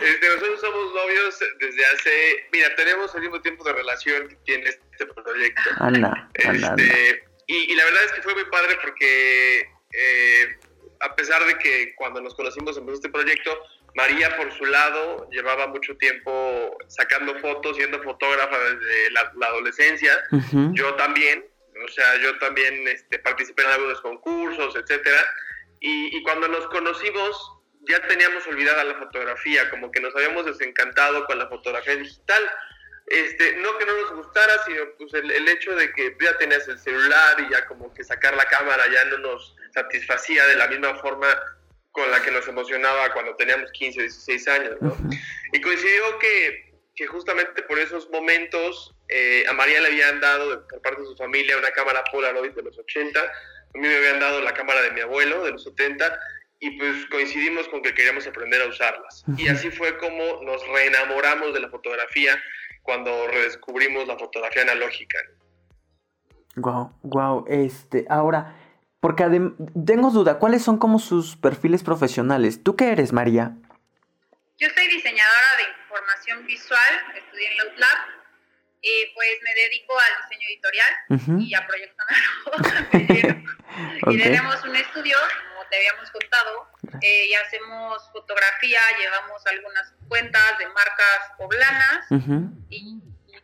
Este, 0.00 0.28
nosotros 0.28 0.60
somos 0.60 0.94
novios 0.94 1.38
desde 1.60 1.84
hace, 1.86 2.46
mira, 2.52 2.74
tenemos 2.76 3.14
el 3.14 3.22
mismo 3.22 3.40
tiempo 3.40 3.62
de 3.64 3.72
relación 3.74 4.28
que 4.28 4.36
tiene 4.44 4.70
este 4.70 5.06
proyecto. 5.06 5.62
Anda, 5.78 6.30
anda, 6.44 6.74
este, 6.76 7.24
Y, 7.46 7.72
y, 7.72 7.74
la 7.74 7.84
verdad 7.84 8.04
es 8.04 8.12
que 8.12 8.22
fue 8.22 8.34
muy 8.34 8.44
padre 8.46 8.78
porque 8.82 9.60
eh, 9.92 10.56
a 11.00 11.14
pesar 11.14 11.44
de 11.44 11.58
que 11.58 11.94
cuando 11.96 12.20
nos 12.20 12.34
conocimos 12.34 12.76
en 12.78 12.88
este 12.88 13.10
proyecto, 13.10 13.50
María 13.94 14.34
por 14.36 14.50
su 14.52 14.64
lado 14.64 15.28
llevaba 15.30 15.66
mucho 15.66 15.96
tiempo 15.98 16.76
sacando 16.88 17.38
fotos, 17.40 17.76
siendo 17.76 18.02
fotógrafa 18.02 18.58
desde 18.58 19.10
la, 19.10 19.32
la 19.36 19.46
adolescencia, 19.48 20.18
uh 20.30 20.36
-huh. 20.36 20.74
yo 20.74 20.94
también, 20.94 21.44
o 21.84 21.88
sea, 21.88 22.16
yo 22.22 22.38
también 22.38 22.88
este, 22.88 23.18
participé 23.18 23.62
en 23.62 23.68
algunos 23.68 24.00
concursos, 24.00 24.74
etcétera, 24.76 25.20
y, 25.80 26.16
y 26.16 26.22
cuando 26.22 26.48
nos 26.48 26.66
conocimos 26.68 27.61
ya 27.82 28.00
teníamos 28.06 28.46
olvidada 28.46 28.84
la 28.84 28.94
fotografía, 28.94 29.68
como 29.70 29.90
que 29.90 30.00
nos 30.00 30.14
habíamos 30.14 30.46
desencantado 30.46 31.24
con 31.26 31.38
la 31.38 31.48
fotografía 31.48 31.96
digital. 31.96 32.50
Este, 33.06 33.56
no 33.56 33.76
que 33.78 33.84
no 33.84 33.96
nos 34.00 34.12
gustara, 34.12 34.62
sino 34.64 34.84
pues 34.96 35.12
el, 35.14 35.30
el, 35.30 35.48
hecho 35.48 35.74
de 35.74 35.92
que 35.92 36.16
ya 36.20 36.36
tenías 36.38 36.66
el 36.68 36.78
celular 36.78 37.40
y 37.40 37.52
ya 37.52 37.66
como 37.66 37.92
que 37.92 38.04
sacar 38.04 38.36
la 38.36 38.44
cámara 38.44 38.84
ya 38.90 39.04
no 39.06 39.18
nos 39.18 39.56
satisfacía 39.74 40.46
de 40.46 40.56
la 40.56 40.68
misma 40.68 40.94
forma 41.00 41.28
con 41.90 42.10
la 42.10 42.22
que 42.22 42.30
nos 42.30 42.46
emocionaba 42.48 43.12
cuando 43.12 43.36
teníamos 43.36 43.70
15 43.72 43.98
o 43.98 44.02
16 44.02 44.48
años. 44.48 44.76
¿no? 44.80 44.90
Uh. 44.90 45.10
Y 45.52 45.60
coincidió 45.60 46.18
que, 46.18 46.72
que, 46.94 47.06
justamente 47.06 47.62
por 47.62 47.78
esos 47.78 48.08
momentos 48.10 48.94
eh, 49.08 49.44
a 49.48 49.52
María 49.52 49.80
le 49.80 49.88
habían 49.88 50.20
dado 50.20 50.66
por 50.68 50.80
parte 50.80 51.02
de 51.02 51.08
su 51.08 51.16
familia 51.16 51.58
una 51.58 51.70
cámara 51.72 52.04
Polaroid 52.10 52.52
de 52.52 52.62
los 52.62 52.78
80, 52.78 53.20
a 53.20 53.78
mí 53.78 53.88
me 53.88 53.96
habían 53.96 54.20
dado 54.20 54.40
la 54.40 54.54
cámara 54.54 54.80
de 54.82 54.92
mi 54.92 55.00
abuelo 55.00 55.44
de 55.44 55.52
los 55.52 55.64
70 55.64 56.18
y 56.62 56.70
pues 56.78 57.06
coincidimos 57.06 57.66
con 57.68 57.82
que 57.82 57.92
queríamos 57.92 58.24
aprender 58.24 58.62
a 58.62 58.68
usarlas. 58.68 59.24
Y 59.36 59.48
así 59.48 59.68
fue 59.72 59.98
como 59.98 60.42
nos 60.44 60.64
reenamoramos 60.68 61.52
de 61.52 61.58
la 61.58 61.68
fotografía 61.68 62.40
cuando 62.82 63.26
redescubrimos 63.26 64.06
la 64.06 64.16
fotografía 64.16 64.62
analógica. 64.62 65.18
Wow, 66.54 66.96
wow, 67.02 67.44
este, 67.48 68.06
ahora, 68.08 68.54
porque 69.00 69.24
tengo 69.84 70.10
duda, 70.10 70.38
¿cuáles 70.38 70.62
son 70.62 70.78
como 70.78 71.00
sus 71.00 71.36
perfiles 71.36 71.82
profesionales? 71.82 72.62
¿Tú 72.62 72.76
qué 72.76 72.92
eres, 72.92 73.12
María? 73.12 73.56
Yo 74.56 74.68
soy 74.70 74.86
diseñadora 74.86 75.56
de 75.58 75.64
información 75.82 76.46
visual, 76.46 76.92
estudié 77.16 77.50
en 77.50 77.56
la 77.56 77.64
UTLAB, 77.72 77.98
y 78.82 79.06
pues 79.14 79.30
me 79.42 79.54
dedico 79.62 79.94
al 79.98 80.28
diseño 80.28 80.48
editorial 80.48 80.92
uh 81.08 81.14
-huh. 81.14 81.42
y 81.44 81.54
a 81.54 81.66
proyectos 81.66 82.06
okay. 84.02 84.16
Y 84.16 84.22
tenemos 84.22 84.62
un 84.64 84.76
estudio 84.76 85.16
te 85.72 85.78
habíamos 85.78 86.10
contado, 86.10 86.68
eh, 87.00 87.28
y 87.28 87.34
hacemos 87.34 88.10
fotografía, 88.12 88.80
llevamos 89.00 89.46
algunas 89.46 89.94
cuentas 90.06 90.58
de 90.58 90.66
marcas 90.66 91.32
poblanas 91.38 92.10
uh 92.10 92.16
-huh. 92.16 92.50
y, 92.68 92.76
y, 92.76 93.40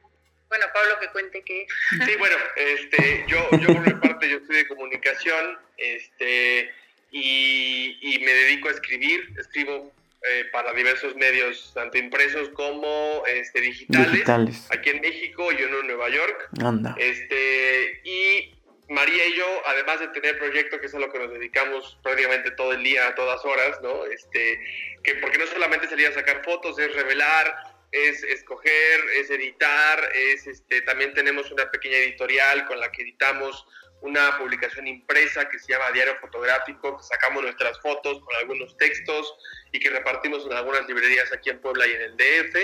bueno, 0.51 0.67
Pablo 0.75 1.01
que 1.01 1.09
cuente 1.09 1.43
que... 1.43 1.67
Sí, 2.05 2.17
bueno, 2.19 2.37
este, 2.57 3.25
yo, 3.29 3.49
yo 3.53 3.69
por 3.69 3.81
mi 3.81 3.95
parte, 3.95 4.29
yo 4.29 4.37
estudié 4.37 4.69
comunicación 4.69 5.59
este, 5.79 6.71
y, 7.11 7.99
y 8.03 8.19
me 8.19 8.35
dedico 8.35 8.69
a 8.69 8.73
escribir, 8.73 9.21
escribo 9.39 9.91
eh, 10.23 10.45
para 10.53 10.75
diversos 10.75 11.17
medios, 11.17 11.73
tanto 11.73 11.97
impresos 11.97 12.51
como 12.51 13.23
este, 13.27 13.63
digitales, 13.63 14.13
digitales, 14.13 14.69
aquí 14.71 14.91
en 14.91 15.01
México 15.01 15.51
y 15.51 15.63
uno 15.63 15.81
en 15.81 15.87
Nueva 15.87 16.11
York. 16.11 16.49
Anda. 16.63 16.95
Este, 16.99 18.03
y 18.05 18.58
María 18.89 19.27
y 19.27 19.37
yo, 19.37 19.63
además 19.67 20.01
de 20.01 20.09
tener 20.09 20.39
proyecto, 20.39 20.81
que 20.81 20.87
es 20.87 20.95
a 20.95 20.99
lo 20.99 21.13
que 21.13 21.19
nos 21.19 21.31
dedicamos 21.31 21.99
prácticamente 22.03 22.51
todo 22.53 22.73
el 22.73 22.83
día, 22.83 23.07
a 23.07 23.15
todas 23.15 23.45
horas, 23.45 23.81
¿no? 23.83 24.07
Este, 24.07 24.59
que 25.03 25.17
porque 25.17 25.39
no 25.39 25.47
solamente 25.47 25.89
salir 25.89 26.09
a 26.09 26.15
sacar 26.15 26.43
fotos, 26.43 26.79
es 26.79 26.95
revelar, 26.95 27.55
es 27.93 28.23
escoger, 28.23 29.01
es 29.17 29.31
editar, 29.31 30.11
es 30.15 30.47
este, 30.47 30.83
también 30.83 31.13
tenemos 31.13 31.51
una 31.51 31.71
pequeña 31.71 31.99
editorial 31.99 32.67
con 32.67 32.81
la 32.81 32.91
que 32.91 33.03
editamos 33.03 33.67
una 34.01 34.39
publicación 34.39 34.87
impresa 34.87 35.49
que 35.49 35.59
se 35.59 35.73
llama 35.73 35.91
Diario 35.93 36.17
Fotográfico, 36.21 36.97
que 36.97 37.03
sacamos 37.03 37.43
nuestras 37.43 37.81
fotos 37.81 38.21
con 38.21 38.37
algunos 38.37 38.77
textos 38.77 39.35
y 39.73 39.81
que 39.81 39.91
repartimos 39.91 40.47
en 40.47 40.53
algunas 40.53 40.87
librerías 40.87 41.33
aquí 41.33 41.51
en 41.51 41.61
Puebla 41.61 41.87
y 41.87 41.93
en 41.93 42.03
el 42.03 42.17
DF. 42.17 42.57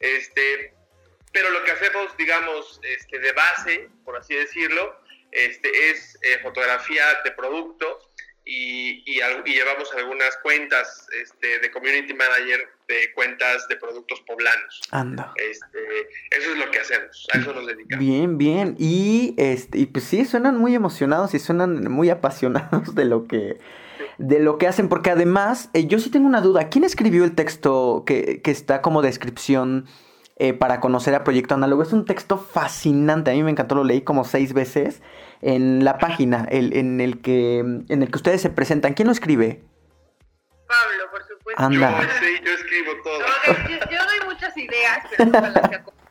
Este, 0.00 0.72
pero 1.32 1.50
lo 1.50 1.64
que 1.64 1.72
hacemos, 1.72 2.16
digamos, 2.16 2.80
este, 2.82 3.18
de 3.18 3.32
base, 3.32 3.88
por 4.04 4.16
así 4.16 4.34
decirlo, 4.34 4.98
este, 5.36 5.90
es 5.90 6.18
eh, 6.22 6.38
fotografía 6.42 7.04
de 7.24 7.30
producto 7.32 8.00
y, 8.48 9.02
y, 9.04 9.18
y, 9.44 9.52
llevamos 9.54 9.92
algunas 9.96 10.36
cuentas 10.40 11.08
este, 11.20 11.58
de 11.58 11.70
community 11.72 12.14
manager 12.14 12.68
de 12.86 13.12
cuentas 13.12 13.66
de 13.68 13.74
productos 13.74 14.20
poblanos. 14.20 14.82
Anda. 14.92 15.34
Este, 15.34 15.78
eso 16.30 16.52
es 16.52 16.58
lo 16.58 16.70
que 16.70 16.78
hacemos, 16.78 17.26
a 17.32 17.38
eso 17.38 17.52
nos 17.52 17.66
dedicamos. 17.66 18.06
Bien, 18.06 18.38
bien. 18.38 18.76
Y, 18.78 19.34
este, 19.36 19.78
y 19.78 19.86
pues 19.86 20.04
sí, 20.04 20.24
suenan 20.24 20.58
muy 20.58 20.76
emocionados 20.76 21.34
y 21.34 21.40
suenan 21.40 21.90
muy 21.90 22.08
apasionados 22.08 22.94
de 22.94 23.04
lo 23.04 23.26
que, 23.26 23.58
de 24.18 24.38
lo 24.38 24.58
que 24.58 24.68
hacen, 24.68 24.88
porque 24.88 25.10
además, 25.10 25.68
eh, 25.74 25.88
yo 25.88 25.98
sí 25.98 26.10
tengo 26.10 26.28
una 26.28 26.40
duda. 26.40 26.68
¿Quién 26.68 26.84
escribió 26.84 27.24
el 27.24 27.34
texto 27.34 28.04
que, 28.06 28.42
que 28.42 28.52
está 28.52 28.80
como 28.80 29.02
descripción? 29.02 29.86
Eh, 30.38 30.52
para 30.52 30.80
conocer 30.80 31.14
a 31.14 31.24
Proyecto 31.24 31.54
Análogo. 31.54 31.82
Es 31.82 31.94
un 31.94 32.04
texto 32.04 32.36
fascinante, 32.36 33.30
a 33.30 33.34
mí 33.34 33.42
me 33.42 33.50
encantó, 33.50 33.74
lo 33.74 33.84
leí 33.84 34.02
como 34.02 34.22
seis 34.22 34.52
veces 34.52 35.00
en 35.42 35.84
la 35.84 35.98
página 35.98 36.46
el, 36.50 36.76
en, 36.76 37.00
el 37.00 37.20
que, 37.20 37.58
en 37.58 38.02
el 38.02 38.10
que 38.10 38.16
ustedes 38.16 38.42
se 38.42 38.50
presentan. 38.50 38.94
¿Quién 38.94 39.06
lo 39.06 39.12
escribe? 39.12 39.62
Pablo, 40.66 41.10
por 41.10 41.26
supuesto. 41.26 41.62
Anda. 41.62 42.02
Yo, 42.02 42.08
sí, 42.20 42.40
yo 42.44 42.52
escribo 42.52 42.92
todo. 43.02 43.18
No, 43.20 43.68
yo, 43.68 43.90
yo, 43.90 44.04
doy 44.04 44.20
muchas 44.26 44.56
ideas, 44.56 44.98
pero 45.10 45.30
no 45.30 45.40
las 45.40 45.56
acomoda. 45.56 46.06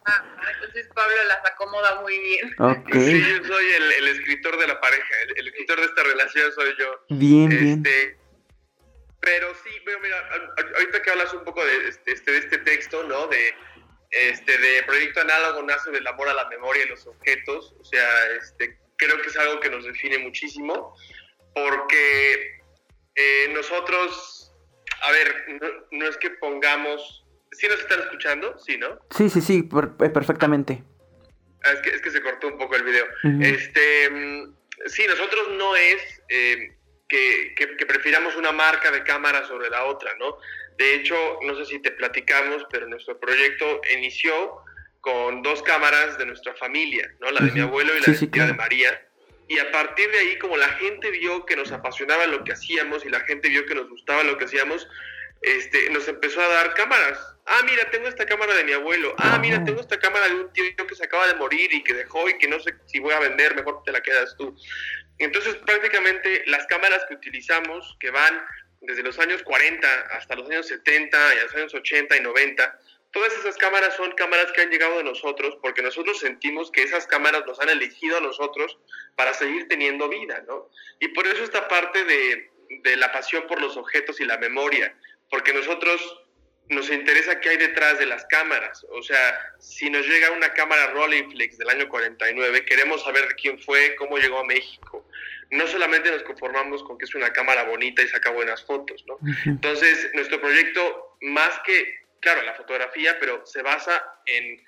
Entonces 0.54 0.88
Pablo 0.94 1.16
las 1.28 1.52
acomoda 1.52 2.02
muy 2.02 2.20
bien. 2.20 2.56
Okay. 2.58 3.22
Sí, 3.22 3.30
yo 3.30 3.44
soy 3.46 3.66
el, 3.66 3.92
el 3.92 4.08
escritor 4.10 4.58
de 4.60 4.68
la 4.68 4.80
pareja, 4.80 5.14
el, 5.24 5.40
el, 5.40 5.48
escritor 5.48 5.80
de 5.80 5.86
esta 5.86 6.04
relación 6.04 6.52
soy 6.54 6.76
yo. 6.78 7.00
Bien, 7.10 7.52
este, 7.52 7.64
bien. 7.64 8.18
Pero 9.20 9.48
sí, 9.64 9.72
pero 9.84 10.00
mira, 10.02 10.18
ahorita 10.76 11.02
que 11.02 11.10
hablas 11.10 11.34
un 11.34 11.44
poco 11.44 11.66
de 11.66 11.88
este, 11.88 12.32
de 12.32 12.38
este 12.38 12.58
texto, 12.60 13.04
¿no? 13.04 13.28
De, 13.28 13.56
este, 14.12 14.58
de 14.58 14.84
Proyecto 14.84 15.22
Análogo 15.22 15.64
nace 15.64 15.90
del 15.92 16.06
amor 16.06 16.30
a 16.30 16.34
la 16.34 16.48
memoria 16.48 16.86
y 16.86 16.90
los 16.90 17.08
objetos, 17.08 17.76
o 17.80 17.84
sea, 17.84 18.08
este, 18.40 18.78
creo 18.98 19.22
que 19.22 19.28
es 19.28 19.38
algo 19.38 19.60
que 19.60 19.70
nos 19.70 19.86
define 19.86 20.20
muchísimo, 20.20 20.96
porque 21.54 22.62
eh, 23.16 23.50
nosotros, 23.54 24.52
a 25.04 25.12
ver, 25.12 25.46
no, 25.62 25.68
no, 25.92 26.08
es 26.08 26.18
que 26.18 26.32
pongamos, 26.32 27.26
¿sí 27.52 27.68
nos 27.68 27.80
están 27.80 28.00
escuchando? 28.02 28.58
Sí, 28.60 28.78
¿no? 28.78 29.00
Sí, 29.16 29.30
sí, 29.30 29.42
sí, 29.42 29.64
per 29.64 29.92
eh, 30.06 30.10
perfectamente. 30.10 30.84
Ah, 31.64 31.72
es, 31.72 31.82
que, 31.82 31.90
es 31.90 32.02
que 32.02 32.12
se 32.12 32.22
cortó 32.22 32.48
un 32.48 32.58
poco 32.58 32.76
el 32.76 32.84
video. 32.84 33.06
Uh 33.24 33.28
-huh. 33.28 33.46
Este, 33.46 34.10
sí, 34.88 35.06
nosotros 35.08 35.50
no 35.58 35.76
es 35.76 36.22
eh, 36.30 36.76
que, 37.08 37.54
que, 37.56 37.76
que 37.78 37.86
prefiramos 37.86 38.36
una 38.36 38.52
marca 38.52 38.92
de 38.92 39.04
cámara 39.04 39.46
sobre 39.48 39.70
la 39.70 39.86
otra, 39.86 40.14
¿no? 40.20 40.38
De 40.78 40.96
hecho, 40.96 41.16
no 41.42 41.56
sé 41.56 41.66
si 41.66 41.80
te 41.80 41.92
platicamos, 41.92 42.66
pero 42.70 42.88
nuestro 42.88 43.18
proyecto 43.18 43.82
inició 43.94 44.62
con 45.06 45.44
dos 45.44 45.62
cámaras 45.62 46.18
de 46.18 46.26
nuestra 46.26 46.56
familia, 46.56 47.08
¿no? 47.20 47.30
La 47.30 47.42
de 47.42 47.46
uh 47.46 47.50
-huh. 47.50 47.54
mi 47.54 47.62
abuelo 47.62 47.94
y 47.94 48.00
la 48.00 48.06
sí, 48.06 48.12
de, 48.12 48.18
sí, 48.18 48.28
claro. 48.28 48.54
de 48.54 48.58
María. 48.58 49.08
Y 49.48 49.60
a 49.60 49.72
partir 49.72 50.10
de 50.10 50.18
ahí, 50.18 50.40
como 50.40 50.58
la 50.58 50.70
gente 50.70 51.12
vio 51.12 51.46
que 51.46 51.56
nos 51.56 51.72
apasionaba 51.72 52.26
lo 52.26 52.44
que 52.44 52.54
hacíamos 52.54 53.06
y 53.06 53.10
la 53.10 53.20
gente 53.20 53.48
vio 53.50 53.68
que 53.68 53.76
nos 53.76 53.88
gustaba 53.88 54.24
lo 54.24 54.36
que 54.36 54.46
hacíamos, 54.46 54.88
este, 55.44 55.92
nos 55.92 56.08
empezó 56.08 56.42
a 56.42 56.48
dar 56.48 56.74
cámaras. 56.74 57.20
Ah, 57.46 57.62
mira, 57.70 57.88
tengo 57.92 58.08
esta 58.08 58.26
cámara 58.26 58.56
de 58.56 58.64
mi 58.64 58.74
abuelo. 58.74 59.14
Ah, 59.20 59.38
mira, 59.38 59.64
tengo 59.64 59.80
esta 59.80 60.00
cámara 60.00 60.28
de 60.28 60.36
un 60.40 60.52
tío 60.54 60.88
que 60.88 60.96
se 60.96 61.06
acaba 61.06 61.28
de 61.28 61.36
morir 61.36 61.72
y 61.72 61.84
que 61.84 61.94
dejó 61.94 62.28
y 62.28 62.40
que 62.40 62.48
no 62.48 62.60
sé 62.60 62.74
si 62.88 63.00
voy 63.00 63.14
a 63.14 63.20
vender, 63.20 63.56
mejor 63.56 63.84
te 63.84 63.92
la 63.92 64.02
quedas 64.02 64.36
tú. 64.40 64.58
Entonces, 65.20 65.54
prácticamente 65.58 66.42
las 66.48 66.66
cámaras 66.66 67.06
que 67.08 67.14
utilizamos, 67.14 67.96
que 68.00 68.10
van 68.10 68.44
desde 68.82 69.04
los 69.04 69.20
años 69.20 69.44
40 69.44 69.88
hasta 70.18 70.36
los 70.36 70.50
años 70.50 70.68
70 70.68 71.36
y 71.36 71.40
los 71.44 71.56
años 71.56 71.76
80 71.76 72.18
y 72.18 72.22
90, 72.22 72.80
todas 73.16 73.34
esas 73.40 73.56
cámaras 73.56 73.96
son 73.96 74.12
cámaras 74.12 74.52
que 74.52 74.62
han 74.62 74.70
llegado 74.70 74.98
de 74.98 75.06
nosotros 75.06 75.58
porque 75.62 75.82
nosotros 75.82 76.20
sentimos 76.20 76.70
que 76.70 76.84
esas 76.84 77.08
cámaras 77.08 77.46
nos 77.48 77.58
han 77.62 77.70
elegido 77.70 78.18
a 78.18 78.20
nosotros 78.20 78.78
para 79.16 79.34
seguir 79.34 79.70
teniendo 79.70 80.10
vida, 80.10 80.44
¿no? 80.46 80.70
Y 81.00 81.08
por 81.08 81.26
eso 81.26 81.42
esta 81.42 81.70
parte 81.70 82.04
de, 82.04 82.52
de 82.84 82.98
la 82.98 83.14
pasión 83.14 83.48
por 83.48 83.62
los 83.62 83.78
objetos 83.78 84.20
y 84.20 84.26
la 84.26 84.38
memoria, 84.38 84.94
porque 85.30 85.54
nosotros 85.54 86.26
nos 86.68 86.90
interesa 86.90 87.40
qué 87.40 87.50
hay 87.50 87.58
detrás 87.58 88.00
de 88.00 88.06
las 88.06 88.26
cámaras. 88.26 88.86
O 88.90 89.02
sea, 89.02 89.40
si 89.60 89.90
nos 89.90 90.06
llega 90.06 90.32
una 90.32 90.52
cámara 90.54 90.88
Rolleiflex 90.88 91.58
del 91.58 91.70
año 91.70 91.88
49, 91.88 92.66
queremos 92.66 93.02
saber 93.02 93.34
quién 93.40 93.60
fue, 93.60 93.96
cómo 93.96 94.18
llegó 94.18 94.40
a 94.40 94.46
México. 94.46 95.08
No 95.52 95.68
solamente 95.68 96.12
nos 96.12 96.24
conformamos 96.24 96.84
con 96.84 96.98
que 96.98 97.06
es 97.06 97.16
una 97.16 97.32
cámara 97.32 97.64
bonita 97.64 98.02
y 98.02 98.10
saca 98.10 98.32
buenas 98.32 98.66
fotos, 98.66 99.06
¿no? 99.08 99.18
Entonces, 99.46 100.10
nuestro 100.16 100.42
proyecto, 100.42 101.16
más 101.22 101.58
que, 101.66 102.05
claro, 102.26 102.42
la 102.42 102.56
fotografía, 102.56 103.18
pero 103.20 103.46
se 103.46 103.62
basa 103.62 104.04
en, 104.26 104.60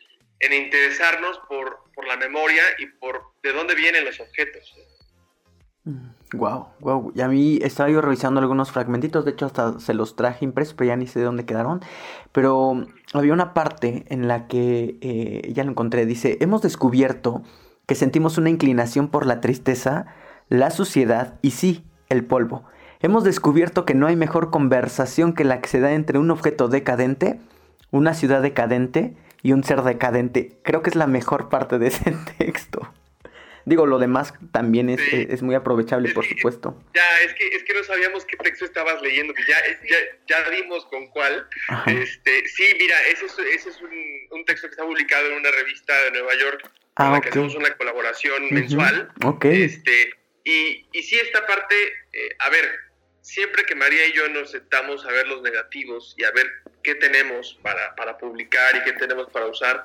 en 0.42 0.64
interesarnos 0.64 1.40
por, 1.50 1.80
por 1.96 2.06
la 2.08 2.16
memoria 2.16 2.62
y 2.78 2.86
por 2.86 3.34
de 3.42 3.52
dónde 3.52 3.74
vienen 3.74 4.06
los 4.06 4.20
objetos. 4.20 4.76
Wow, 6.34 6.68
wow. 6.82 7.12
Y 7.16 7.22
a 7.22 7.28
mí 7.28 7.58
estaba 7.64 7.90
yo 7.90 8.00
revisando 8.02 8.40
algunos 8.40 8.72
fragmentitos, 8.72 9.26
de 9.26 9.32
hecho 9.32 9.48
hasta 9.48 9.80
se 9.80 9.96
los 9.96 10.16
traje 10.16 10.46
impresos, 10.46 10.76
pero 10.76 10.90
ya 10.90 10.98
ni 10.98 11.08
sé 11.08 11.18
de 11.18 11.26
dónde 11.26 11.48
quedaron. 11.48 11.82
Pero 12.32 12.86
había 13.14 13.34
una 13.34 13.56
parte 13.56 14.06
en 14.10 14.28
la 14.28 14.48
que 14.48 15.00
eh, 15.02 15.52
ya 15.52 15.64
lo 15.64 15.72
encontré. 15.72 16.06
Dice, 16.06 16.38
hemos 16.42 16.62
descubierto 16.62 17.42
que 17.88 17.96
sentimos 17.96 18.38
una 18.38 18.52
inclinación 18.52 19.10
por 19.10 19.26
la 19.26 19.42
tristeza, 19.42 20.14
la 20.48 20.70
suciedad 20.70 21.40
y 21.42 21.52
sí, 21.52 21.86
el 22.10 22.24
polvo. 22.24 22.66
Hemos 23.00 23.24
descubierto 23.24 23.86
que 23.86 23.94
no 23.94 24.08
hay 24.08 24.16
mejor 24.16 24.50
conversación 24.50 25.34
que 25.34 25.44
la 25.44 25.62
que 25.62 25.70
se 25.70 25.80
da 25.80 25.94
entre 25.94 26.18
un 26.18 26.32
objeto 26.32 26.68
decadente, 26.68 27.40
una 27.92 28.14
ciudad 28.14 28.42
decadente 28.42 29.14
y 29.44 29.52
un 29.52 29.64
ser 29.64 29.84
decadente. 29.84 30.58
Creo 30.64 30.82
que 30.82 30.90
es 30.90 30.96
la 30.96 31.08
mejor 31.08 31.50
parte 31.50 31.78
de 31.78 31.88
ese 31.88 32.16
texto. 32.38 32.92
Digo, 33.66 33.86
lo 33.86 34.00
demás 34.00 34.34
también 34.54 34.90
es, 34.90 35.02
es 35.12 35.42
muy 35.44 35.54
aprovechable, 35.54 36.14
por 36.14 36.26
supuesto. 36.26 36.82
Ya, 36.96 37.22
es 37.26 37.34
que, 37.34 37.48
es 37.50 37.66
que 37.66 37.74
no 37.74 37.84
sabíamos 37.84 38.24
qué 38.24 38.38
texto 38.38 38.64
estabas 38.64 39.02
leyendo, 39.02 39.34
ya, 39.46 39.58
ya, 39.84 39.98
ya 40.26 40.50
vimos 40.50 40.86
con 40.86 41.06
cuál. 41.08 41.46
Este, 41.86 42.48
sí, 42.48 42.64
mira, 42.80 42.96
ese 43.12 43.26
es, 43.26 43.38
ese 43.38 43.70
es 43.72 43.82
un, 43.82 43.92
un, 44.32 44.46
texto 44.46 44.68
que 44.68 44.72
está 44.72 44.86
publicado 44.86 45.28
en 45.28 45.34
una 45.34 45.52
revista 45.52 45.94
de 46.06 46.12
Nueva 46.12 46.34
York, 46.40 46.72
ah, 46.96 47.12
la 47.12 47.20
que 47.20 47.28
hacemos 47.28 47.56
una 47.56 47.76
colaboración 47.76 48.48
mensual. 48.52 49.12
Okay. 49.26 49.64
Este, 49.64 50.12
y, 50.46 50.88
y 50.94 51.04
sí, 51.04 51.20
esta 51.20 51.46
parte, 51.46 51.76
eh, 52.14 52.30
a 52.40 52.50
ver, 52.50 52.87
siempre 53.28 53.66
que 53.66 53.76
María 53.76 54.06
y 54.06 54.14
yo 54.14 54.30
nos 54.30 54.52
sentamos 54.52 55.06
a 55.06 55.12
ver 55.12 55.28
los 55.28 55.42
negativos 55.42 56.16
y 56.18 56.24
a 56.24 56.32
ver 56.32 56.50
qué 56.82 56.96
tenemos 56.96 57.60
para, 57.62 57.94
para 57.96 58.18
publicar 58.18 58.78
y 58.78 58.84
qué 58.84 58.94
tenemos 58.94 59.30
para 59.32 59.48
usar, 59.48 59.84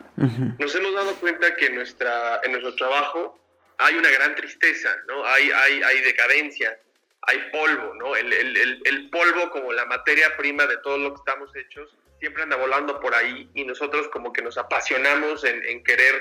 nos 0.59 0.74
hemos 0.76 0.94
dado 0.94 1.16
cuenta 1.16 1.57
que 1.57 1.68
nuestra, 1.70 2.40
en 2.44 2.52
nuestro 2.52 2.76
trabajo 2.76 3.40
hay 3.78 3.96
una 3.96 4.11
gran 4.11 4.37
tristeza, 4.37 4.96
¿no? 5.09 5.26
Hay, 5.26 5.50
hay, 5.50 5.83
hay 5.83 6.00
decadencia, 6.02 6.78
hay 7.22 7.38
polvo, 7.50 7.94
¿no? 7.94 8.14
El, 8.14 8.33
el, 8.33 8.81
el, 8.85 9.11
polvo 9.11 9.50
como 9.50 9.72
la 9.72 9.87
materia 9.87 10.37
prima 10.37 10.64
de 10.66 10.76
todo 10.78 10.98
lo 10.98 11.12
que 11.12 11.18
estamos 11.18 11.50
hechos 11.57 11.96
siempre 12.20 12.44
anda 12.44 12.55
volando 12.55 13.00
por 13.00 13.12
ahí 13.12 13.50
y 13.55 13.64
nosotros 13.64 14.07
como 14.09 14.33
que 14.33 14.42
nos 14.42 14.57
apasionamos 14.57 15.42
en, 15.42 15.64
en 15.64 15.83
querer 15.83 16.14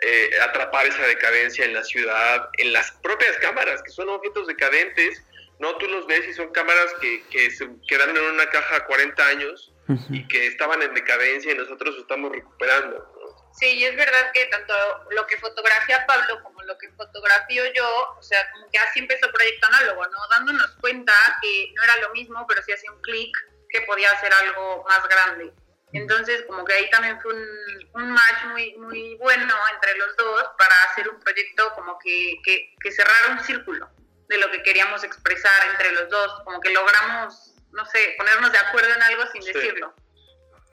eh, 0.00 0.30
atrapar 0.42 0.86
esa 0.86 1.06
decadencia 1.06 1.66
en 1.66 1.74
la 1.74 1.84
ciudad, 1.84 2.48
en 2.56 2.72
las 2.72 2.90
propias 3.02 3.36
cámaras, 3.36 3.82
que 3.82 3.90
son 3.90 4.08
objetos 4.08 4.46
decadentes, 4.46 5.22
¿no? 5.58 5.76
Tú 5.76 5.86
los 5.88 6.06
ves 6.06 6.26
y 6.28 6.34
son 6.34 6.50
cámaras 6.52 6.94
que, 7.00 7.22
que 7.30 7.50
se 7.50 7.68
quedaron 7.88 8.16
en 8.16 8.24
una 8.24 8.48
caja 8.50 8.84
40 8.86 9.26
años 9.26 9.72
y 10.10 10.26
que 10.28 10.46
estaban 10.46 10.82
en 10.82 10.94
decadencia 10.94 11.52
y 11.52 11.58
nosotros 11.58 11.96
estamos 11.98 12.32
recuperando. 12.32 13.14
Sí, 13.52 13.66
y 13.66 13.84
es 13.84 13.94
verdad 13.96 14.32
que 14.32 14.46
tanto 14.46 14.74
lo 15.10 15.26
que 15.26 15.36
fotografía 15.36 16.04
Pablo 16.06 16.42
como 16.42 16.62
lo 16.62 16.76
que 16.76 16.90
fotografío 16.90 17.62
yo, 17.72 18.16
o 18.18 18.22
sea, 18.22 18.50
como 18.52 18.68
que 18.70 18.78
así 18.78 18.98
empezó 18.98 19.26
el 19.26 19.32
proyecto 19.32 19.68
análogo, 19.68 20.04
¿no? 20.06 20.18
Dándonos 20.30 20.76
cuenta 20.80 21.12
que 21.40 21.72
no 21.76 21.82
era 21.84 21.96
lo 21.98 22.10
mismo, 22.10 22.44
pero 22.48 22.62
sí 22.62 22.72
hacía 22.72 22.90
un 22.90 23.00
clic 23.02 23.36
que 23.68 23.82
podía 23.82 24.10
hacer 24.10 24.32
algo 24.32 24.84
más 24.88 25.06
grande. 25.08 25.52
Entonces, 25.92 26.42
como 26.48 26.64
que 26.64 26.72
ahí 26.72 26.90
también 26.90 27.20
fue 27.20 27.32
un, 27.32 27.88
un, 27.94 28.10
match 28.10 28.44
muy, 28.46 28.74
muy 28.78 29.14
bueno 29.16 29.54
entre 29.74 29.96
los 29.96 30.16
dos 30.16 30.44
para 30.58 30.74
hacer 30.90 31.08
un 31.08 31.20
proyecto 31.20 31.72
como 31.76 31.96
que, 32.00 32.40
que, 32.42 32.74
que 32.80 32.90
cerrara 32.90 33.34
un 33.34 33.38
círculo 33.38 33.88
de 34.28 34.38
lo 34.38 34.50
que 34.50 34.62
queríamos 34.62 35.04
expresar 35.04 35.70
entre 35.70 35.92
los 35.92 36.08
dos, 36.08 36.42
como 36.44 36.60
que 36.60 36.72
logramos, 36.72 37.54
no 37.72 37.84
sé, 37.86 38.14
ponernos 38.16 38.52
de 38.52 38.58
acuerdo 38.58 38.94
en 38.94 39.02
algo 39.02 39.22
sin 39.32 39.42
decirlo. 39.44 39.94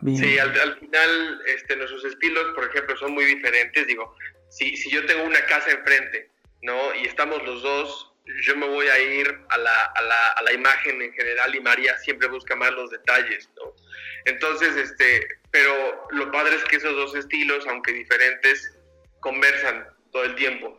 Sí, 0.04 0.40
al, 0.40 0.80
final 0.80 1.42
este, 1.46 1.76
nuestros 1.76 2.04
estilos, 2.06 2.56
por 2.56 2.66
ejemplo, 2.66 2.98
son 2.98 3.14
muy 3.14 3.26
diferentes. 3.26 3.86
Digo, 3.86 4.16
si, 4.50 4.76
si 4.76 4.90
yo 4.90 5.06
tengo 5.06 5.24
una 5.24 5.46
casa 5.46 5.70
enfrente, 5.70 6.32
¿no? 6.64 6.96
Y 6.96 7.06
estamos 7.06 7.44
los 7.44 7.62
dos, 7.62 8.12
yo 8.42 8.56
me 8.56 8.68
voy 8.68 8.88
a 8.88 9.00
ir 9.00 9.40
a 9.50 9.58
la, 9.58 9.84
a 9.84 10.02
la, 10.02 10.28
a 10.30 10.42
la 10.42 10.54
imagen 10.54 11.02
en 11.02 11.14
general 11.14 11.54
y 11.54 11.60
María 11.60 11.98
siempre 12.00 12.28
busca 12.28 12.56
más 12.56 12.72
los 12.72 12.90
detalles, 12.90 13.48
¿no? 13.58 13.76
Entonces, 14.26 14.76
este, 14.76 15.28
pero 15.52 16.08
lo 16.12 16.32
padre 16.32 16.56
es 16.56 16.64
que 16.64 16.78
esos 16.78 16.96
dos 16.96 17.16
estilos, 17.16 17.66
aunque 17.68 17.92
diferentes, 17.92 18.76
conversan 19.20 19.88
todo 20.12 20.24
el 20.24 20.36
tiempo. 20.36 20.78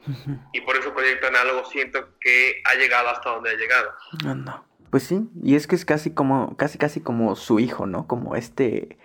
Y 0.53 0.61
por 0.61 0.77
eso 0.77 0.93
Proyecto 0.93 1.27
Análogo 1.27 1.65
siento 1.67 2.19
que 2.21 2.63
ha 2.65 2.75
llegado 2.75 3.09
hasta 3.09 3.31
donde 3.31 3.51
ha 3.51 3.55
llegado. 3.55 3.91
Anda. 4.27 4.63
Pues 4.91 5.05
sí, 5.05 5.27
y 5.43 5.55
es 5.55 5.67
que 5.67 5.75
es 5.75 5.87
casi 5.87 6.13
como, 6.13 6.55
casi 6.59 6.77
casi 6.77 7.01
como 7.01 7.35
su 7.35 7.59
hijo, 7.59 7.87
¿no? 7.87 8.07
Como 8.07 8.37
este, 8.37 8.99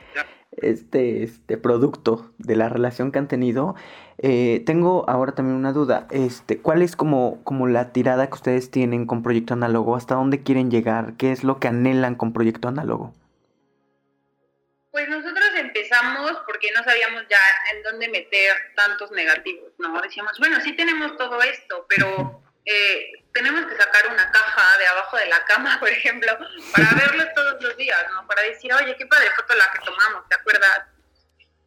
este, 0.58 1.24
este 1.24 1.58
producto 1.58 2.30
de 2.40 2.58
la 2.58 2.68
relación 2.68 3.12
que 3.12 3.20
han 3.20 3.30
tenido. 3.30 3.76
Eh, 4.18 4.64
tengo 4.66 5.10
ahora 5.10 5.34
también 5.34 5.56
una 5.56 5.72
duda. 5.72 6.08
Este, 6.12 6.58
¿cuál 6.58 6.82
es 6.82 6.98
como, 6.98 7.42
como 7.46 7.68
la 7.68 7.94
tirada 7.94 8.28
que 8.28 8.34
ustedes 8.34 8.70
tienen 8.70 9.06
con 9.06 9.24
Proyecto 9.24 9.54
Análogo? 9.54 9.96
¿Hasta 9.96 10.16
dónde 10.16 10.44
quieren 10.44 10.70
llegar? 10.70 11.14
¿Qué 11.18 11.32
es 11.32 11.46
lo 11.46 11.58
que 11.60 11.70
anhelan 11.70 12.16
con 12.16 12.34
Proyecto 12.34 12.68
Análogo? 12.68 13.14
Pues 14.92 15.08
nosotros 15.10 15.27
porque 16.46 16.72
no 16.76 16.84
sabíamos 16.84 17.24
ya 17.30 17.40
en 17.74 17.84
dónde 17.84 18.08
meter 18.10 18.74
tantos 18.76 19.12
negativos, 19.12 19.72
¿no? 19.78 20.02
Decíamos, 20.02 20.38
bueno, 20.40 20.60
sí 20.62 20.74
tenemos 20.76 21.18
todo 21.18 21.42
esto, 21.42 21.86
pero 21.90 22.42
eh, 22.66 23.24
tenemos 23.34 23.66
que 23.66 23.78
sacar 23.78 24.08
una 24.08 24.32
caja 24.32 24.78
de 24.78 24.88
abajo 24.88 25.18
de 25.18 25.28
la 25.28 25.44
cama, 25.46 25.78
por 25.80 25.90
ejemplo, 25.90 26.38
para 26.72 26.90
verlo 26.94 27.24
todos 27.36 27.62
los 27.62 27.78
días, 27.78 28.06
¿no? 28.12 28.28
Para 28.28 28.42
decir, 28.44 28.74
oye, 28.74 28.96
qué 28.98 29.06
padre 29.06 29.30
foto 29.36 29.56
la 29.56 29.72
que 29.72 29.80
tomamos, 29.80 30.28
¿te 30.30 30.36
acuerdas? 30.36 30.84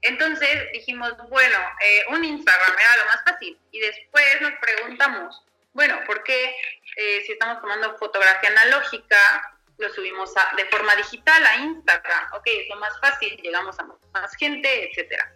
Entonces 0.03 0.73
dijimos, 0.73 1.13
bueno, 1.29 1.59
eh, 1.83 2.05
un 2.09 2.25
Instagram 2.25 2.73
era 2.79 2.97
lo 2.97 3.05
más 3.07 3.23
fácil. 3.25 3.59
Y 3.71 3.81
después 3.81 4.41
nos 4.41 4.53
preguntamos, 4.61 5.45
bueno, 5.73 6.01
¿por 6.07 6.23
qué 6.25 6.57
eh, 6.97 7.23
si 7.27 7.33
estamos 7.33 7.61
tomando 7.61 7.97
fotografía 7.99 8.51
analógica, 8.51 9.19
lo 9.81 9.89
subimos 9.91 10.33
de 10.57 10.65
forma 10.67 10.95
digital 10.97 11.45
a 11.47 11.57
Instagram? 11.57 12.33
Ok, 12.35 12.47
es 12.47 12.69
lo 12.69 12.77
más 12.77 12.99
fácil, 13.01 13.37
llegamos 13.43 13.79
a 13.79 13.87
más 14.13 14.37
gente, 14.37 14.91
etcétera. 14.91 15.33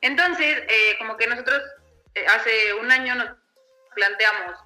Entonces, 0.00 0.62
como 0.98 1.16
que 1.16 1.26
nosotros 1.26 1.62
hace 2.34 2.74
un 2.74 2.90
año 2.90 3.14
nos 3.14 3.30
planteamos, 3.94 4.58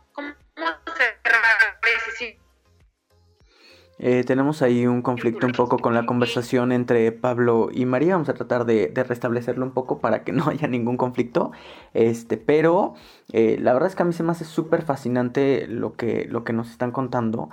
eh, 4.00 4.22
tenemos 4.24 4.62
ahí 4.62 4.86
un 4.86 5.02
conflicto 5.02 5.44
un 5.46 5.52
poco 5.52 5.78
con 5.78 5.92
la 5.92 6.06
conversación 6.06 6.70
entre 6.70 7.10
Pablo 7.10 7.68
y 7.72 7.84
María. 7.84 8.14
Vamos 8.14 8.28
a 8.28 8.34
tratar 8.34 8.64
de, 8.64 8.92
restablecerlo 8.94 9.64
un 9.64 9.72
poco 9.72 9.98
para 9.98 10.22
que 10.22 10.32
no 10.32 10.48
haya 10.48 10.68
ningún 10.68 10.96
conflicto. 10.96 11.50
Este, 11.94 12.36
pero 12.36 12.94
eh, 13.32 13.56
la 13.60 13.72
verdad 13.72 13.88
es 13.88 13.96
que 13.96 14.02
a 14.02 14.06
mí 14.06 14.12
se 14.12 14.22
me 14.22 14.32
hace 14.32 14.44
súper 14.44 14.82
fascinante 14.82 15.66
lo 15.66 15.94
que, 15.96 16.26
lo 16.28 16.44
que 16.44 16.52
nos 16.52 16.70
están 16.70 16.92
contando. 16.92 17.50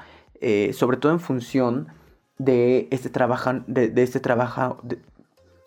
Eh, 0.47 0.73
sobre 0.73 0.97
todo 0.97 1.11
en 1.11 1.19
función 1.19 1.87
de 2.37 2.87
este 2.91 3.09
trabajo, 3.09 3.51
de, 3.65 3.91
este 4.03 4.19
trabajo, 4.19 4.79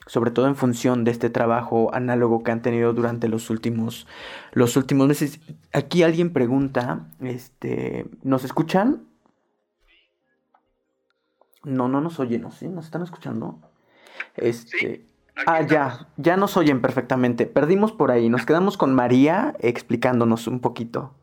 sobre 0.06 0.30
todo 0.30 0.46
en 0.46 0.54
función 0.54 1.02
de 1.02 1.10
este 1.10 1.30
trabajo 1.30 1.92
análogo 1.92 2.44
que 2.44 2.52
han 2.52 2.62
tenido 2.62 2.92
durante 2.92 3.26
los 3.26 3.50
últimos, 3.50 4.06
los 4.52 4.76
últimos 4.76 5.08
meses. 5.08 5.40
Aquí 5.72 6.04
alguien 6.04 6.32
pregunta, 6.32 7.08
este, 7.20 8.06
¿nos 8.22 8.44
escuchan? 8.44 9.02
No, 11.64 11.88
no 11.88 12.00
nos 12.00 12.20
oyen, 12.20 12.42
¿no? 12.42 12.52
¿Sí? 12.52 12.68
¿Nos 12.68 12.84
están 12.84 13.02
escuchando? 13.02 13.58
Este, 14.36 15.04
ah, 15.44 15.62
ya, 15.62 16.06
ya 16.18 16.36
nos 16.36 16.56
oyen 16.56 16.80
perfectamente. 16.80 17.46
Perdimos 17.46 17.90
por 17.90 18.12
ahí, 18.12 18.28
nos 18.28 18.46
quedamos 18.46 18.76
con 18.76 18.94
María 18.94 19.56
explicándonos 19.58 20.46
un 20.46 20.60
poquito. 20.60 21.16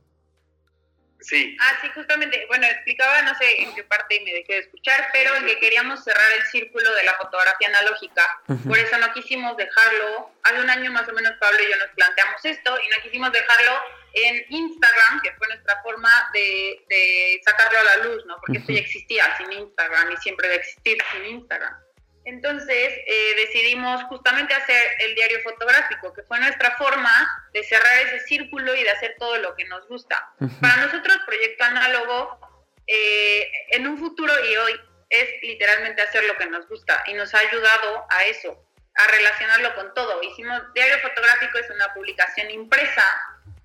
Sí. 1.26 1.58
Ah, 1.60 1.78
sí, 1.82 1.90
justamente, 1.96 2.46
bueno, 2.48 2.68
explicaba, 2.68 3.24
no 3.24 3.34
sé 3.36 3.62
en 3.62 3.74
qué 3.74 3.84
parte 3.84 4.22
me 4.24 4.32
dejé 4.32 4.54
de 4.54 4.60
escuchar, 4.60 5.10
pero 5.12 5.36
en 5.36 5.46
que 5.48 5.58
queríamos 5.58 6.04
cerrar 6.04 6.32
el 6.38 6.46
círculo 6.48 6.94
de 6.94 7.04
la 7.04 7.14
fotografía 7.16 7.68
analógica. 7.70 8.24
Por 8.68 8.78
eso 8.78 8.98
no 9.00 9.12
quisimos 9.12 9.58
dejarlo, 9.58 10.32
hace 10.44 10.60
un 10.60 10.70
año 10.70 10.92
más 10.92 11.10
o 11.10 11.14
menos 11.14 11.34
Pablo 11.40 11.58
y 11.64 11.72
yo 11.72 11.78
nos 11.78 11.90
planteamos 11.96 12.46
esto 12.46 12.78
y 12.80 12.90
no 12.90 13.04
quisimos 13.04 13.32
dejarlo 13.32 13.72
en 14.14 14.46
Instagram, 14.50 15.22
que 15.24 15.34
fue 15.34 15.48
nuestra 15.48 15.82
forma 15.82 16.12
de, 16.32 16.86
de 16.88 17.42
sacarlo 17.44 17.80
a 17.80 17.84
la 17.84 17.98
luz, 18.06 18.24
¿no? 18.28 18.38
Porque 18.40 18.60
esto 18.60 18.72
ya 18.72 18.80
existía 18.80 19.36
sin 19.38 19.52
Instagram 19.52 20.12
y 20.12 20.18
siempre 20.18 20.48
va 20.48 20.54
a 20.54 20.58
existir 20.58 20.98
sin 21.12 21.26
Instagram. 21.26 21.85
Entonces 22.26 22.94
eh, 23.06 23.36
decidimos 23.36 24.04
justamente 24.06 24.54
hacer 24.54 24.82
el 25.00 25.14
diario 25.14 25.40
fotográfico, 25.42 26.12
que 26.14 26.24
fue 26.24 26.40
nuestra 26.40 26.76
forma 26.76 27.12
de 27.54 27.64
cerrar 27.64 28.02
ese 28.02 28.20
círculo 28.22 28.76
y 28.76 28.84
de 28.84 28.90
hacer 28.90 29.16
todo 29.20 29.38
lo 29.38 29.56
que 29.56 29.66
nos 29.66 29.88
gusta. 29.88 30.28
Para 30.60 30.78
nosotros, 30.78 31.18
Proyecto 31.26 31.64
Análogo, 31.64 32.40
eh, 32.88 33.52
en 33.72 33.88
un 33.88 33.98
futuro 33.98 34.34
y 34.44 34.56
hoy, 34.58 34.80
es 35.10 35.30
literalmente 35.44 36.02
hacer 36.02 36.24
lo 36.26 36.36
que 36.36 36.48
nos 36.48 36.68
gusta 36.68 37.04
y 37.08 37.14
nos 37.14 37.34
ha 37.36 37.40
ayudado 37.40 38.06
a 38.10 38.26
eso, 38.26 38.60
a 38.96 39.12
relacionarlo 39.12 39.76
con 39.76 39.94
todo. 39.94 40.22
Hicimos 40.24 40.62
Diario 40.74 40.98
Fotográfico, 41.00 41.60
es 41.60 41.70
una 41.70 41.94
publicación 41.94 42.50
impresa 42.50 43.04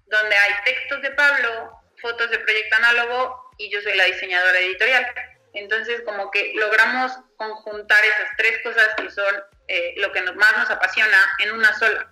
donde 0.06 0.36
hay 0.36 0.52
textos 0.64 1.00
de 1.00 1.12
Pablo, 1.12 1.72
fotos 2.00 2.30
de 2.30 2.38
Proyecto 2.40 2.76
Análogo 2.76 3.50
y 3.56 3.70
yo 3.70 3.80
soy 3.80 3.96
la 3.96 4.04
diseñadora 4.04 4.58
editorial. 4.58 5.06
Entonces, 5.54 6.02
como 6.02 6.30
que 6.30 6.52
logramos 6.54 7.12
conjuntar 7.40 8.04
esas 8.04 8.36
tres 8.36 8.60
cosas 8.62 8.88
que 8.96 9.10
son 9.10 9.34
eh, 9.66 9.94
lo 9.96 10.12
que 10.12 10.20
nos, 10.20 10.36
más 10.36 10.52
nos 10.58 10.70
apasiona 10.70 11.16
en 11.38 11.52
una 11.52 11.72
sola. 11.72 12.10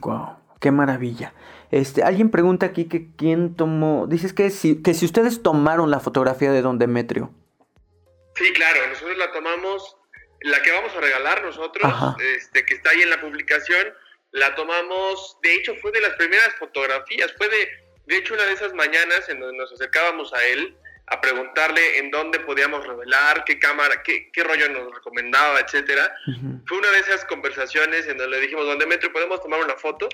Wow, 0.00 0.38
qué 0.60 0.70
maravilla. 0.70 1.34
Este, 1.70 2.02
alguien 2.02 2.30
pregunta 2.30 2.64
aquí 2.64 2.88
que 2.88 3.08
quién 3.16 3.54
tomó, 3.54 4.06
dices 4.06 4.32
que 4.32 4.48
si, 4.48 4.82
que 4.82 4.94
si 4.94 5.04
ustedes 5.04 5.42
tomaron 5.42 5.90
la 5.90 6.00
fotografía 6.00 6.52
de 6.52 6.62
Don 6.62 6.78
Demetrio. 6.78 7.34
Sí, 8.34 8.50
claro, 8.54 8.86
nosotros 8.88 9.18
la 9.18 9.30
tomamos, 9.30 9.96
la 10.40 10.62
que 10.62 10.72
vamos 10.72 10.96
a 10.96 11.00
regalar 11.00 11.42
nosotros, 11.42 11.92
este, 12.36 12.64
que 12.64 12.74
está 12.74 12.90
ahí 12.90 13.02
en 13.02 13.10
la 13.10 13.20
publicación, 13.20 13.92
la 14.30 14.54
tomamos, 14.54 15.36
de 15.42 15.54
hecho 15.54 15.74
fue 15.82 15.92
de 15.92 16.00
las 16.00 16.14
primeras 16.14 16.54
fotografías, 16.58 17.32
fue 17.36 17.48
de, 17.48 17.68
de 18.06 18.16
hecho 18.16 18.34
una 18.34 18.44
de 18.44 18.52
esas 18.52 18.72
mañanas 18.72 19.28
en 19.28 19.38
donde 19.38 19.58
nos 19.58 19.70
acercábamos 19.72 20.32
a 20.32 20.44
él, 20.46 20.76
a 21.06 21.20
preguntarle 21.20 21.98
en 21.98 22.10
dónde 22.10 22.40
podíamos 22.40 22.86
revelar, 22.86 23.44
qué 23.44 23.58
cámara, 23.58 24.02
qué, 24.02 24.30
qué 24.32 24.42
rollo 24.42 24.68
nos 24.70 24.94
recomendaba, 24.94 25.60
etcétera. 25.60 26.14
Fue 26.66 26.78
una 26.78 26.90
de 26.90 26.98
esas 27.00 27.24
conversaciones 27.26 28.06
en 28.06 28.16
donde 28.16 28.36
le 28.36 28.42
dijimos, 28.42 28.64
¿dónde 28.64 28.86
Metro 28.86 29.12
podemos 29.12 29.42
tomar 29.42 29.60
una 29.60 29.74
foto? 29.76 30.08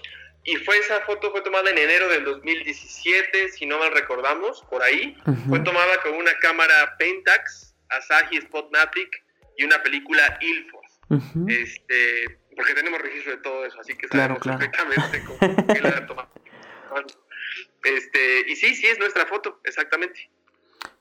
Y 0.44 0.56
fue 0.56 0.78
esa 0.78 1.00
foto 1.02 1.30
fue 1.30 1.42
tomada 1.42 1.70
en 1.70 1.78
enero 1.78 2.08
del 2.08 2.24
2017, 2.24 3.50
si 3.50 3.66
no 3.66 3.78
mal 3.78 3.92
recordamos, 3.92 4.62
por 4.70 4.82
ahí. 4.82 5.16
Fue 5.48 5.60
tomada 5.60 6.00
con 6.02 6.14
una 6.14 6.32
cámara 6.38 6.96
Pentax, 6.98 7.74
Asahi 7.90 8.40
Spotmatic 8.40 9.22
y 9.58 9.64
una 9.64 9.82
película 9.82 10.38
Ilford. 10.40 11.48
este, 11.48 12.38
porque 12.56 12.74
tenemos 12.74 13.00
registro 13.00 13.32
de 13.32 13.42
todo 13.42 13.64
eso, 13.64 13.80
así 13.80 13.96
que 13.96 14.08
sabemos 14.08 14.38
perfectamente 14.38 15.22
cómo 15.24 15.40
la 15.82 16.06
tomado. 16.06 16.30
Este, 17.84 18.44
y 18.48 18.56
sí, 18.56 18.74
sí 18.74 18.86
es 18.86 18.98
nuestra 18.98 19.26
foto, 19.26 19.60
exactamente. 19.64 20.30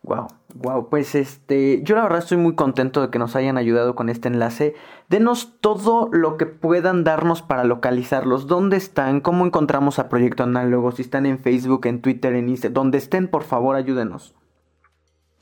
Wow, 0.02 0.28
wow, 0.56 0.90
pues 0.90 1.14
este, 1.14 1.84
yo 1.84 1.96
la 1.96 2.04
verdad 2.04 2.20
estoy 2.20 2.38
muy 2.38 2.56
contento 2.56 3.02
de 3.02 3.12
que 3.12 3.20
nos 3.20 3.36
hayan 3.36 3.58
ayudado 3.58 3.96
con 3.96 4.10
este 4.10 4.30
enlace. 4.30 4.76
Denos 5.10 5.60
todo 5.60 6.10
lo 6.12 6.38
que 6.38 6.46
puedan 6.46 7.04
darnos 7.04 7.42
para 7.42 7.66
localizarlos. 7.66 8.48
¿Dónde 8.48 8.78
están? 8.78 9.20
¿Cómo 9.20 9.46
encontramos 9.46 10.00
a 10.00 10.08
Proyecto 10.08 10.44
Análogo? 10.44 10.94
Si 10.94 11.02
están 11.02 11.26
en 11.26 11.38
Facebook, 11.38 11.86
en 11.86 12.02
Twitter, 12.02 12.34
en 12.34 12.48
Instagram, 12.48 12.74
donde 12.74 12.98
estén, 12.98 13.28
por 13.28 13.44
favor, 13.44 13.76
ayúdenos. 13.76 14.34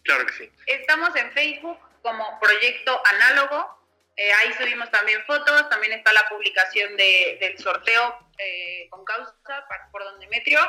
Claro 0.04 0.26
que 0.26 0.34
sí. 0.34 0.52
Estamos 0.66 1.16
en 1.16 1.32
Facebook 1.32 1.78
como 2.02 2.26
Proyecto 2.42 3.00
Análogo. 3.14 3.78
Eh, 4.16 4.32
ahí 4.42 4.54
subimos 4.54 4.90
también 4.90 5.22
fotos, 5.28 5.70
también 5.70 5.94
está 5.94 6.12
la 6.12 6.28
publicación 6.28 6.98
de, 6.98 7.38
del 7.40 7.58
sorteo 7.60 8.16
eh, 8.40 8.88
con 8.90 9.06
causa 9.06 9.34
por 9.92 10.04
donde 10.04 10.28
Metrio. 10.28 10.60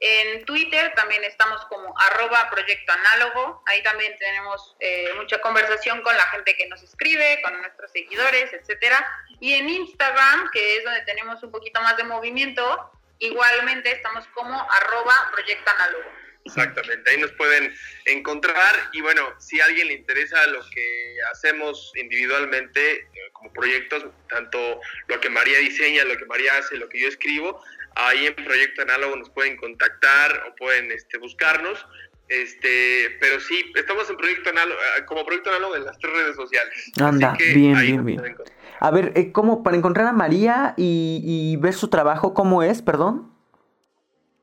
En 0.00 0.46
Twitter 0.46 0.94
también 0.94 1.22
estamos 1.24 1.62
como 1.66 1.94
arroba 1.98 2.48
proyecto 2.50 2.90
análogo. 2.90 3.62
Ahí 3.66 3.82
también 3.82 4.16
tenemos 4.18 4.74
eh, 4.80 5.10
mucha 5.16 5.38
conversación 5.42 6.00
con 6.00 6.16
la 6.16 6.26
gente 6.28 6.56
que 6.56 6.66
nos 6.68 6.82
escribe, 6.82 7.42
con 7.42 7.60
nuestros 7.60 7.92
seguidores, 7.92 8.50
etcétera. 8.52 9.06
Y 9.40 9.54
en 9.54 9.68
Instagram, 9.68 10.50
que 10.52 10.78
es 10.78 10.84
donde 10.84 11.02
tenemos 11.02 11.42
un 11.42 11.50
poquito 11.50 11.82
más 11.82 11.98
de 11.98 12.04
movimiento, 12.04 12.90
igualmente 13.18 13.92
estamos 13.92 14.26
como 14.28 14.58
arroba 14.72 15.30
proyecto 15.32 15.70
análogo. 15.70 16.10
Exactamente, 16.44 17.10
ahí 17.10 17.18
nos 17.18 17.32
pueden 17.32 17.72
encontrar 18.06 18.74
y 18.92 19.02
bueno, 19.02 19.22
si 19.38 19.60
a 19.60 19.66
alguien 19.66 19.88
le 19.88 19.94
interesa 19.94 20.46
lo 20.46 20.60
que 20.70 21.16
hacemos 21.32 21.92
individualmente 21.96 22.96
eh, 22.96 23.06
como 23.32 23.52
proyectos, 23.52 24.06
tanto 24.28 24.80
lo 25.08 25.20
que 25.20 25.28
María 25.28 25.58
diseña, 25.58 26.04
lo 26.04 26.16
que 26.16 26.24
María 26.24 26.56
hace, 26.56 26.76
lo 26.76 26.88
que 26.88 27.00
yo 27.00 27.08
escribo, 27.08 27.62
ahí 27.96 28.26
en 28.26 28.34
Proyecto 28.34 28.82
Análogo 28.82 29.16
nos 29.16 29.30
pueden 29.30 29.56
contactar 29.56 30.44
o 30.48 30.54
pueden 30.56 30.90
este, 30.92 31.18
buscarnos. 31.18 31.86
Este, 32.28 33.16
pero 33.20 33.40
sí, 33.40 33.72
estamos 33.74 34.08
en 34.08 34.16
Proyecto 34.16 34.50
Análogo, 34.50 34.80
eh, 34.98 35.04
como 35.04 35.24
Proyecto 35.24 35.50
Análogo 35.50 35.76
en 35.76 35.84
las 35.84 35.98
tres 35.98 36.12
redes 36.12 36.36
sociales. 36.36 36.92
Anda, 36.96 37.36
bien, 37.36 37.78
bien, 37.80 38.04
bien. 38.04 38.36
A 38.78 38.90
ver, 38.90 39.12
eh, 39.16 39.32
¿cómo 39.32 39.62
para 39.62 39.76
encontrar 39.76 40.06
a 40.06 40.12
María 40.12 40.74
y, 40.76 41.56
ver 41.60 41.74
su 41.74 41.88
trabajo, 41.88 42.32
cómo 42.32 42.62
es, 42.62 42.82
perdón? 42.82 43.34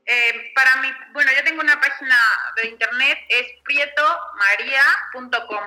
Eh, 0.05 0.51
para 0.53 0.81
mí, 0.81 0.88
bueno, 1.17 1.32
yo 1.36 1.43
tengo 1.43 1.62
una 1.62 1.82
página 1.82 2.15
de 2.58 2.67
internet, 2.67 3.17
es 3.30 3.47
prietomaria.com. 3.63 5.63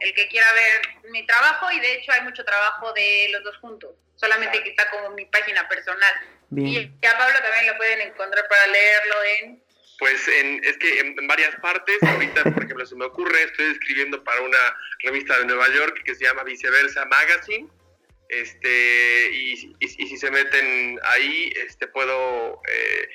El 0.00 0.14
que 0.14 0.26
quiera 0.28 0.50
ver 0.54 0.88
mi 1.10 1.26
trabajo, 1.26 1.70
y 1.70 1.80
de 1.80 1.96
hecho 1.96 2.12
hay 2.12 2.22
mucho 2.22 2.42
trabajo 2.46 2.94
de 2.94 3.28
los 3.30 3.44
dos 3.44 3.58
juntos, 3.58 3.90
solamente 4.14 4.62
que 4.62 4.70
está 4.70 4.88
como 4.88 5.10
mi 5.10 5.26
página 5.26 5.68
personal. 5.68 6.14
Y 6.56 6.78
a 7.06 7.18
Pablo 7.18 7.38
también 7.42 7.66
lo 7.66 7.76
pueden 7.76 8.00
encontrar 8.00 8.48
para 8.48 8.66
leerlo 8.68 9.14
en... 9.38 9.62
Pues 9.98 10.28
en, 10.28 10.64
es 10.64 10.78
que 10.78 11.00
en, 11.00 11.26
varias 11.26 11.54
partes, 11.56 12.02
ahorita 12.02 12.44
por 12.44 12.64
ejemplo 12.64 12.86
se 12.86 12.96
me 12.96 13.04
ocurre, 13.04 13.42
estoy 13.42 13.72
escribiendo 13.72 14.24
para 14.24 14.40
una 14.40 14.78
revista 15.00 15.38
de 15.40 15.44
Nueva 15.44 15.68
York 15.74 16.04
que 16.06 16.14
se 16.14 16.24
llama 16.24 16.42
Viceversa 16.42 17.04
Magazine, 17.04 17.68
este, 18.28 19.30
y, 19.32 19.56
si 19.56 20.16
se 20.16 20.30
meten 20.30 20.98
ahí, 21.02 21.52
este, 21.64 21.86
puedo 21.88 22.60
eh, 22.68 23.08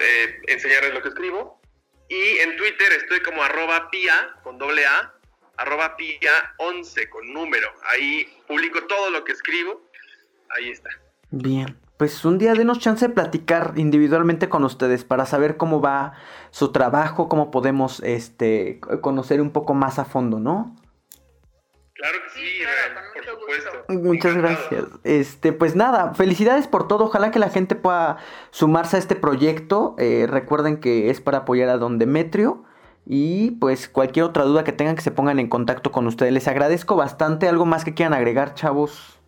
eh, 0.00 0.40
enseñarles 0.48 0.94
lo 0.94 1.02
que 1.02 1.08
escribo. 1.08 1.60
Y 2.08 2.38
en 2.38 2.56
Twitter 2.56 2.92
estoy 2.92 3.20
como 3.20 3.42
arroba 3.42 3.90
pia, 3.90 4.34
con 4.42 4.58
doble 4.58 4.84
A, 4.84 5.14
arroba 5.56 5.96
pia 5.96 6.54
11 6.58 7.08
con 7.08 7.32
número. 7.32 7.68
Ahí 7.84 8.26
publico 8.46 8.86
todo 8.86 9.10
lo 9.10 9.24
que 9.24 9.32
escribo. 9.32 9.90
Ahí 10.56 10.70
está. 10.70 10.90
Bien 11.30 11.78
pues 12.00 12.24
un 12.24 12.38
día 12.38 12.54
denos 12.54 12.78
chance 12.78 13.06
de 13.06 13.12
platicar 13.12 13.74
individualmente 13.76 14.48
con 14.48 14.64
ustedes 14.64 15.04
para 15.04 15.26
saber 15.26 15.58
cómo 15.58 15.82
va 15.82 16.14
su 16.50 16.72
trabajo, 16.72 17.28
cómo 17.28 17.50
podemos 17.50 18.00
este, 18.00 18.80
conocer 19.02 19.42
un 19.42 19.50
poco 19.50 19.74
más 19.74 19.98
a 19.98 20.06
fondo, 20.06 20.40
¿no? 20.40 20.74
Muchas 23.88 24.36
gracias. 24.36 24.84
Este, 25.04 25.52
pues 25.52 25.76
nada, 25.76 26.14
felicidades 26.14 26.66
por 26.66 26.88
todo. 26.88 27.04
Ojalá 27.04 27.30
que 27.30 27.38
la 27.38 27.50
gente 27.50 27.74
pueda 27.74 28.18
sumarse 28.50 28.96
a 28.96 28.98
este 28.98 29.16
proyecto. 29.16 29.94
Eh, 29.98 30.26
recuerden 30.28 30.80
que 30.80 31.10
es 31.10 31.20
para 31.20 31.38
apoyar 31.38 31.68
a 31.68 31.78
Don 31.78 31.98
Demetrio. 31.98 32.64
Y 33.06 33.52
pues 33.52 33.88
cualquier 33.88 34.24
otra 34.26 34.44
duda 34.44 34.62
que 34.62 34.72
tengan 34.72 34.94
que 34.94 35.02
se 35.02 35.10
pongan 35.10 35.38
en 35.38 35.48
contacto 35.48 35.90
con 35.90 36.06
ustedes. 36.06 36.32
Les 36.32 36.48
agradezco 36.48 36.96
bastante. 36.96 37.48
¿Algo 37.48 37.66
más 37.66 37.84
que 37.84 37.94
quieran 37.94 38.14
agregar, 38.14 38.54
chavos? 38.54 39.20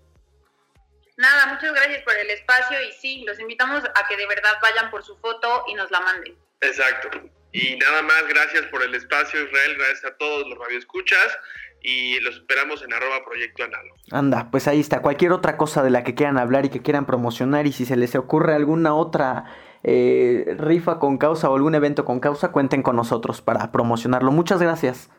Nada, 1.16 1.46
muchas 1.54 1.72
gracias 1.72 2.02
por 2.02 2.16
el 2.16 2.30
espacio 2.30 2.78
y 2.82 2.92
sí, 2.92 3.24
los 3.26 3.38
invitamos 3.38 3.84
a 3.84 4.06
que 4.08 4.16
de 4.16 4.26
verdad 4.26 4.52
vayan 4.62 4.90
por 4.90 5.04
su 5.04 5.16
foto 5.18 5.64
y 5.68 5.74
nos 5.74 5.90
la 5.90 6.00
manden. 6.00 6.36
Exacto. 6.60 7.10
Y 7.52 7.76
nada 7.76 8.02
más, 8.02 8.26
gracias 8.28 8.62
por 8.66 8.82
el 8.82 8.94
espacio, 8.94 9.44
Israel, 9.44 9.76
gracias 9.76 10.04
a 10.06 10.16
todos 10.16 10.48
los 10.48 10.58
radioescuchas 10.58 11.38
y 11.82 12.20
los 12.20 12.36
esperamos 12.36 12.82
en 12.82 12.92
arroba 12.92 13.24
proyecto 13.24 13.64
análogo. 13.64 13.96
Anda, 14.10 14.50
pues 14.50 14.68
ahí 14.68 14.80
está, 14.80 15.02
cualquier 15.02 15.32
otra 15.32 15.56
cosa 15.56 15.82
de 15.82 15.90
la 15.90 16.04
que 16.04 16.14
quieran 16.14 16.38
hablar 16.38 16.64
y 16.64 16.68
que 16.68 16.82
quieran 16.82 17.06
promocionar 17.06 17.66
y 17.66 17.72
si 17.72 17.84
se 17.84 17.96
les 17.96 18.14
ocurre 18.14 18.54
alguna 18.54 18.94
otra 18.94 19.44
eh, 19.82 20.54
rifa 20.58 20.98
con 20.98 21.18
causa 21.18 21.50
o 21.50 21.56
algún 21.56 21.74
evento 21.74 22.04
con 22.04 22.20
causa, 22.20 22.52
cuenten 22.52 22.82
con 22.82 22.96
nosotros 22.96 23.42
para 23.42 23.72
promocionarlo. 23.72 24.30
Muchas 24.30 24.62
gracias. 24.62 25.10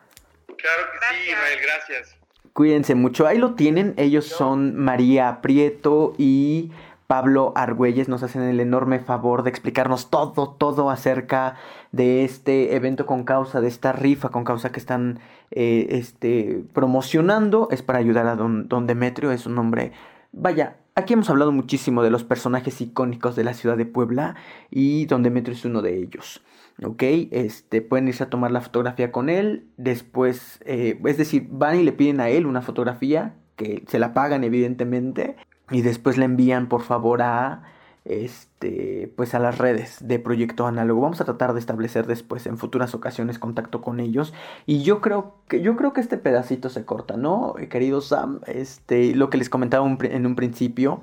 Claro 0.48 0.84
que 0.92 1.16
sí, 1.16 1.32
Israel, 1.32 1.60
gracias. 1.62 2.18
Cuídense 2.54 2.96
mucho. 2.96 3.28
Ahí 3.28 3.40
lo 3.40 3.56
tienen. 3.56 3.96
Ellos 3.98 4.26
son 4.26 4.76
María 4.78 5.42
Prieto 5.42 6.14
y 6.18 6.72
Pablo 7.14 7.54
Argüelles. 7.56 8.10
Nos 8.10 8.24
hacen 8.24 8.42
el 8.42 8.60
enorme 8.60 8.98
favor 8.98 9.44
de 9.44 9.52
explicarnos 9.52 10.10
todo, 10.10 10.50
todo 10.50 10.90
acerca 10.90 11.58
de 11.92 12.24
este 12.24 12.76
evento 12.76 13.06
con 13.06 13.24
causa, 13.24 13.62
de 13.62 13.68
esta 13.68 13.92
rifa 13.92 14.30
con 14.30 14.44
causa 14.44 14.72
que 14.72 14.80
están 14.80 15.20
eh, 15.52 15.90
este, 15.92 16.66
promocionando. 16.74 17.68
Es 17.70 17.84
para 17.84 18.00
ayudar 18.00 18.26
a 18.26 18.36
don, 18.36 18.68
don 18.68 18.88
Demetrio. 18.88 19.32
Es 19.32 19.46
un 19.46 19.60
hombre, 19.60 19.92
vaya, 20.32 20.78
Aquí 20.96 21.14
hemos 21.14 21.30
hablado 21.30 21.52
muchísimo 21.52 22.02
de 22.02 22.10
los 22.10 22.24
personajes 22.24 22.82
icónicos 22.82 23.36
de 23.36 23.44
la 23.44 23.54
ciudad 23.54 23.78
de 23.78 23.86
Puebla 23.86 24.36
y 24.72 25.06
donde 25.06 25.30
Metro 25.30 25.54
es 25.54 25.66
uno 25.66 25.84
de 25.84 26.00
ellos. 26.00 26.42
¿Ok? 26.84 27.04
Este, 27.30 27.84
pueden 27.84 28.08
irse 28.08 28.24
a 28.24 28.30
tomar 28.32 28.50
la 28.50 28.62
fotografía 28.62 29.12
con 29.12 29.30
él. 29.30 29.68
Después, 29.78 30.60
eh, 30.66 31.00
es 31.06 31.18
decir, 31.18 31.48
van 31.52 31.80
y 31.80 31.84
le 31.84 31.92
piden 31.92 32.20
a 32.20 32.30
él 32.30 32.48
una 32.48 32.64
fotografía 32.64 33.36
que 33.56 33.84
se 33.88 34.00
la 34.00 34.16
pagan 34.16 34.44
evidentemente 34.44 35.36
y 35.72 35.82
después 35.82 36.18
le 36.18 36.26
envían 36.26 36.68
por 36.68 36.82
favor 36.82 37.22
a 37.22 37.64
este 38.06 39.14
pues 39.16 39.34
a 39.34 39.40
las 39.40 39.58
redes 39.58 39.98
de 40.02 40.20
Proyecto 40.20 40.68
Análogo. 40.68 41.02
Vamos 41.02 41.22
a 41.22 41.26
tratar 41.26 41.54
de 41.54 41.60
establecer 41.60 42.06
después 42.06 42.46
en 42.46 42.58
futuras 42.58 42.94
ocasiones 42.94 43.40
contacto 43.40 43.82
con 43.82 44.00
ellos 44.00 44.34
y 44.66 44.84
yo 44.84 45.00
creo 45.02 45.36
que 45.48 45.62
yo 45.62 45.76
creo 45.76 45.94
que 45.94 46.02
este 46.02 46.18
pedacito 46.18 46.70
se 46.70 46.86
corta, 46.86 47.16
¿no? 47.16 47.56
Eh, 47.58 47.70
querido 47.70 48.02
Sam, 48.02 48.42
este 48.46 49.16
lo 49.16 49.30
que 49.30 49.38
les 49.38 49.50
comentaba 49.50 49.88
en 49.88 50.26
un 50.26 50.36
principio 50.36 51.02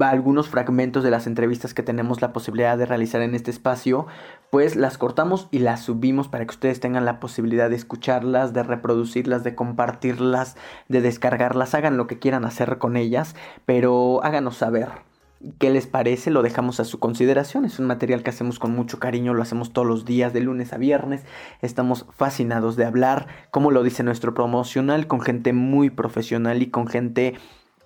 algunos 0.00 0.48
fragmentos 0.48 1.02
de 1.02 1.10
las 1.10 1.26
entrevistas 1.26 1.74
que 1.74 1.82
tenemos 1.82 2.22
la 2.22 2.32
posibilidad 2.32 2.78
de 2.78 2.86
realizar 2.86 3.20
en 3.20 3.34
este 3.34 3.50
espacio, 3.50 4.06
pues 4.50 4.76
las 4.76 4.98
cortamos 4.98 5.48
y 5.50 5.58
las 5.58 5.82
subimos 5.82 6.28
para 6.28 6.44
que 6.44 6.52
ustedes 6.52 6.80
tengan 6.80 7.04
la 7.04 7.20
posibilidad 7.20 7.70
de 7.70 7.76
escucharlas, 7.76 8.52
de 8.52 8.62
reproducirlas, 8.62 9.44
de 9.44 9.54
compartirlas, 9.54 10.56
de 10.88 11.00
descargarlas, 11.00 11.74
hagan 11.74 11.96
lo 11.96 12.06
que 12.06 12.18
quieran 12.18 12.44
hacer 12.44 12.78
con 12.78 12.96
ellas, 12.96 13.34
pero 13.64 14.22
háganos 14.24 14.56
saber 14.56 14.88
qué 15.58 15.70
les 15.70 15.86
parece, 15.86 16.30
lo 16.30 16.42
dejamos 16.42 16.80
a 16.80 16.84
su 16.84 16.98
consideración, 16.98 17.64
es 17.64 17.78
un 17.78 17.86
material 17.86 18.22
que 18.22 18.30
hacemos 18.30 18.58
con 18.58 18.72
mucho 18.72 18.98
cariño, 18.98 19.34
lo 19.34 19.42
hacemos 19.42 19.72
todos 19.72 19.86
los 19.86 20.04
días, 20.04 20.32
de 20.32 20.40
lunes 20.40 20.72
a 20.72 20.78
viernes, 20.78 21.24
estamos 21.60 22.06
fascinados 22.10 22.76
de 22.76 22.84
hablar, 22.84 23.26
como 23.50 23.70
lo 23.70 23.82
dice 23.82 24.02
nuestro 24.02 24.34
promocional, 24.34 25.06
con 25.06 25.20
gente 25.20 25.52
muy 25.52 25.90
profesional 25.90 26.62
y 26.62 26.70
con 26.70 26.86
gente 26.86 27.34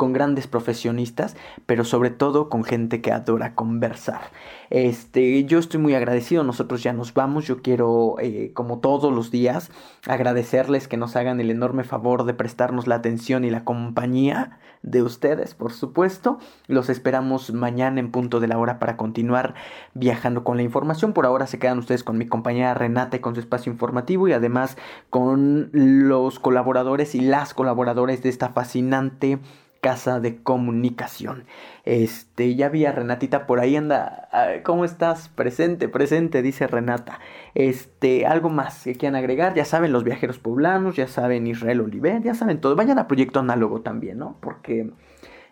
con 0.01 0.15
grandes 0.15 0.47
profesionistas, 0.47 1.37
pero 1.67 1.85
sobre 1.85 2.09
todo 2.09 2.49
con 2.49 2.65
gente 2.65 3.03
que 3.03 3.13
adora 3.13 3.55
conversar. 3.55 4.31
Este, 4.71 5.45
yo 5.45 5.59
estoy 5.59 5.79
muy 5.79 5.95
agradecido, 5.95 6.43
nosotros 6.43 6.83
ya 6.83 6.95
nos 6.95 7.13
vamos, 7.13 7.47
yo 7.47 7.61
quiero, 7.61 8.15
eh, 8.19 8.51
como 8.55 8.79
todos 8.79 9.13
los 9.13 9.31
días, 9.31 9.71
agradecerles 10.07 10.89
que 10.89 10.97
nos 10.97 11.17
hagan 11.17 11.39
el 11.39 11.51
enorme 11.51 11.85
favor 11.85 12.25
de 12.25 12.33
prestarnos 12.33 12.87
la 12.87 12.95
atención 12.95 13.45
y 13.45 13.51
la 13.51 13.65
compañía 13.65 14.59
de 14.81 15.03
ustedes, 15.03 15.55
por 15.55 15.71
supuesto. 15.71 16.39
Los 16.67 16.89
esperamos 16.89 17.53
mañana 17.53 18.01
en 18.01 18.11
punto 18.11 18.41
de 18.41 18.49
la 18.49 18.57
hora 18.57 18.79
para 18.79 18.97
continuar 18.97 19.55
viajando 19.93 20.45
con 20.45 20.57
la 20.57 20.63
información. 20.63 21.13
Por 21.13 21.27
ahora 21.27 21.47
se 21.47 21.59
quedan 21.59 21.79
ustedes 21.79 22.05
con 22.05 22.17
mi 22.17 22.27
compañera 22.27 22.73
Renata 22.73 23.19
y 23.19 23.21
con 23.21 23.35
su 23.35 23.41
espacio 23.41 23.71
informativo 23.71 24.29
y 24.29 24.33
además 24.33 24.79
con 25.11 25.69
los 25.75 26.39
colaboradores 26.39 27.15
y 27.15 27.21
las 27.21 27.53
colaboradores 27.53 28.23
de 28.23 28.31
esta 28.31 28.49
fascinante 28.49 29.41
casa 29.81 30.21
de 30.21 30.43
comunicación. 30.43 31.45
Este, 31.85 32.55
ya 32.55 32.69
vi 32.69 32.85
a 32.85 32.93
Renatita 32.93 33.47
por 33.47 33.61
ahí 33.61 33.77
anda. 33.77 34.29
¿Cómo 34.64 34.85
estás? 34.85 35.29
Presente, 35.29 35.88
presente, 35.88 36.43
dice 36.43 36.66
Renata. 36.66 37.21
Este, 37.55 38.27
algo 38.27 38.51
más 38.51 38.85
que 38.85 38.95
quieran 38.95 39.16
agregar, 39.16 39.55
ya 39.55 39.64
saben 39.64 39.93
los 39.93 40.05
viajeros 40.05 40.38
poblanos, 40.38 40.97
ya 40.97 41.09
saben 41.09 41.47
Israel 41.47 41.81
Oliver, 41.81 42.23
ya 42.23 42.35
saben 42.35 42.61
todo. 42.61 42.77
Vayan 42.77 42.99
a 42.99 43.09
Proyecto 43.09 43.40
Análogo 43.40 43.81
también, 43.81 44.19
¿no? 44.19 44.37
Porque 44.40 44.90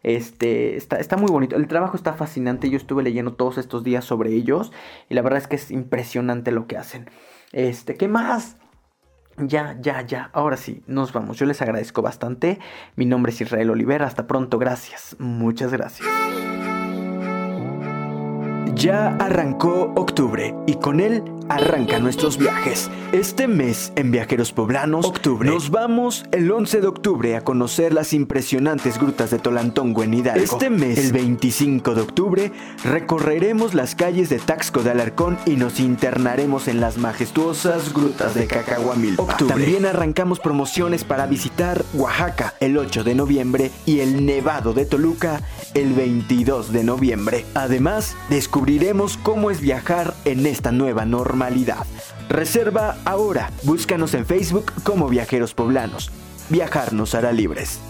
este, 0.02 0.76
está, 0.76 0.98
está 0.98 1.16
muy 1.16 1.30
bonito. 1.30 1.56
El 1.56 1.66
trabajo 1.66 1.96
está 1.96 2.12
fascinante. 2.12 2.70
Yo 2.70 2.76
estuve 2.76 3.02
leyendo 3.02 3.34
todos 3.34 3.58
estos 3.58 3.84
días 3.84 4.04
sobre 4.04 4.30
ellos. 4.32 4.72
Y 5.08 5.14
la 5.14 5.22
verdad 5.22 5.38
es 5.38 5.48
que 5.48 5.56
es 5.56 5.70
impresionante 5.70 6.52
lo 6.52 6.66
que 6.66 6.76
hacen. 6.76 7.10
Este, 7.52 7.96
¿qué 7.96 8.08
más? 8.08 8.56
Ya, 9.40 9.76
ya, 9.80 10.02
ya. 10.02 10.30
Ahora 10.32 10.56
sí, 10.56 10.82
nos 10.86 11.12
vamos. 11.12 11.36
Yo 11.38 11.46
les 11.46 11.62
agradezco 11.62 12.02
bastante. 12.02 12.58
Mi 12.96 13.06
nombre 13.06 13.32
es 13.32 13.40
Israel 13.40 13.70
Oliver. 13.70 14.02
Hasta 14.02 14.26
pronto. 14.26 14.58
Gracias. 14.58 15.16
Muchas 15.18 15.72
gracias. 15.72 16.06
Ya 18.78 19.16
arrancó 19.16 19.92
octubre 19.96 20.54
y 20.68 20.74
con 20.76 21.00
él 21.00 21.24
arrancan 21.48 22.02
nuestros 22.02 22.38
viajes. 22.38 22.90
Este 23.12 23.48
mes 23.48 23.92
en 23.96 24.10
Viajeros 24.10 24.52
Poblanos, 24.52 25.06
octubre, 25.06 25.48
nos 25.48 25.70
vamos 25.70 26.26
el 26.30 26.50
11 26.50 26.82
de 26.82 26.86
octubre 26.86 27.36
a 27.36 27.40
conocer 27.40 27.94
las 27.94 28.12
impresionantes 28.12 28.98
grutas 28.98 29.30
de 29.30 29.38
Tolantongo 29.38 30.02
en 30.02 30.14
Hidalgo. 30.14 30.44
Este 30.44 30.70
mes, 30.70 30.98
el 30.98 31.12
25 31.12 31.94
de 31.94 32.02
octubre, 32.02 32.52
recorreremos 32.84 33.74
las 33.74 33.94
calles 33.94 34.28
de 34.28 34.38
Taxco 34.38 34.82
de 34.82 34.90
Alarcón 34.90 35.38
y 35.46 35.56
nos 35.56 35.80
internaremos 35.80 36.68
en 36.68 36.80
las 36.80 36.98
majestuosas 36.98 37.94
grutas 37.94 38.34
de 38.34 38.46
Cacahuamilpa. 38.46 39.38
También 39.38 39.86
arrancamos 39.86 40.38
promociones 40.38 41.04
para 41.04 41.26
visitar 41.26 41.84
Oaxaca 41.94 42.54
el 42.60 42.76
8 42.76 43.04
de 43.04 43.14
noviembre 43.14 43.70
y 43.86 44.00
el 44.00 44.26
Nevado 44.26 44.74
de 44.74 44.84
Toluca 44.84 45.40
el 45.74 45.94
22 45.94 46.72
de 46.72 46.84
noviembre. 46.84 47.46
Además, 47.54 48.16
descubriremos 48.68 49.16
cómo 49.22 49.50
es 49.50 49.62
viajar 49.62 50.12
en 50.26 50.44
esta 50.44 50.72
nueva 50.72 51.06
normalidad. 51.06 51.86
Reserva 52.28 52.98
ahora. 53.06 53.50
Búscanos 53.62 54.12
en 54.12 54.26
Facebook 54.26 54.72
como 54.82 55.08
Viajeros 55.08 55.54
Poblanos. 55.54 56.10
Viajar 56.50 56.92
nos 56.92 57.14
hará 57.14 57.32
libres. 57.32 57.80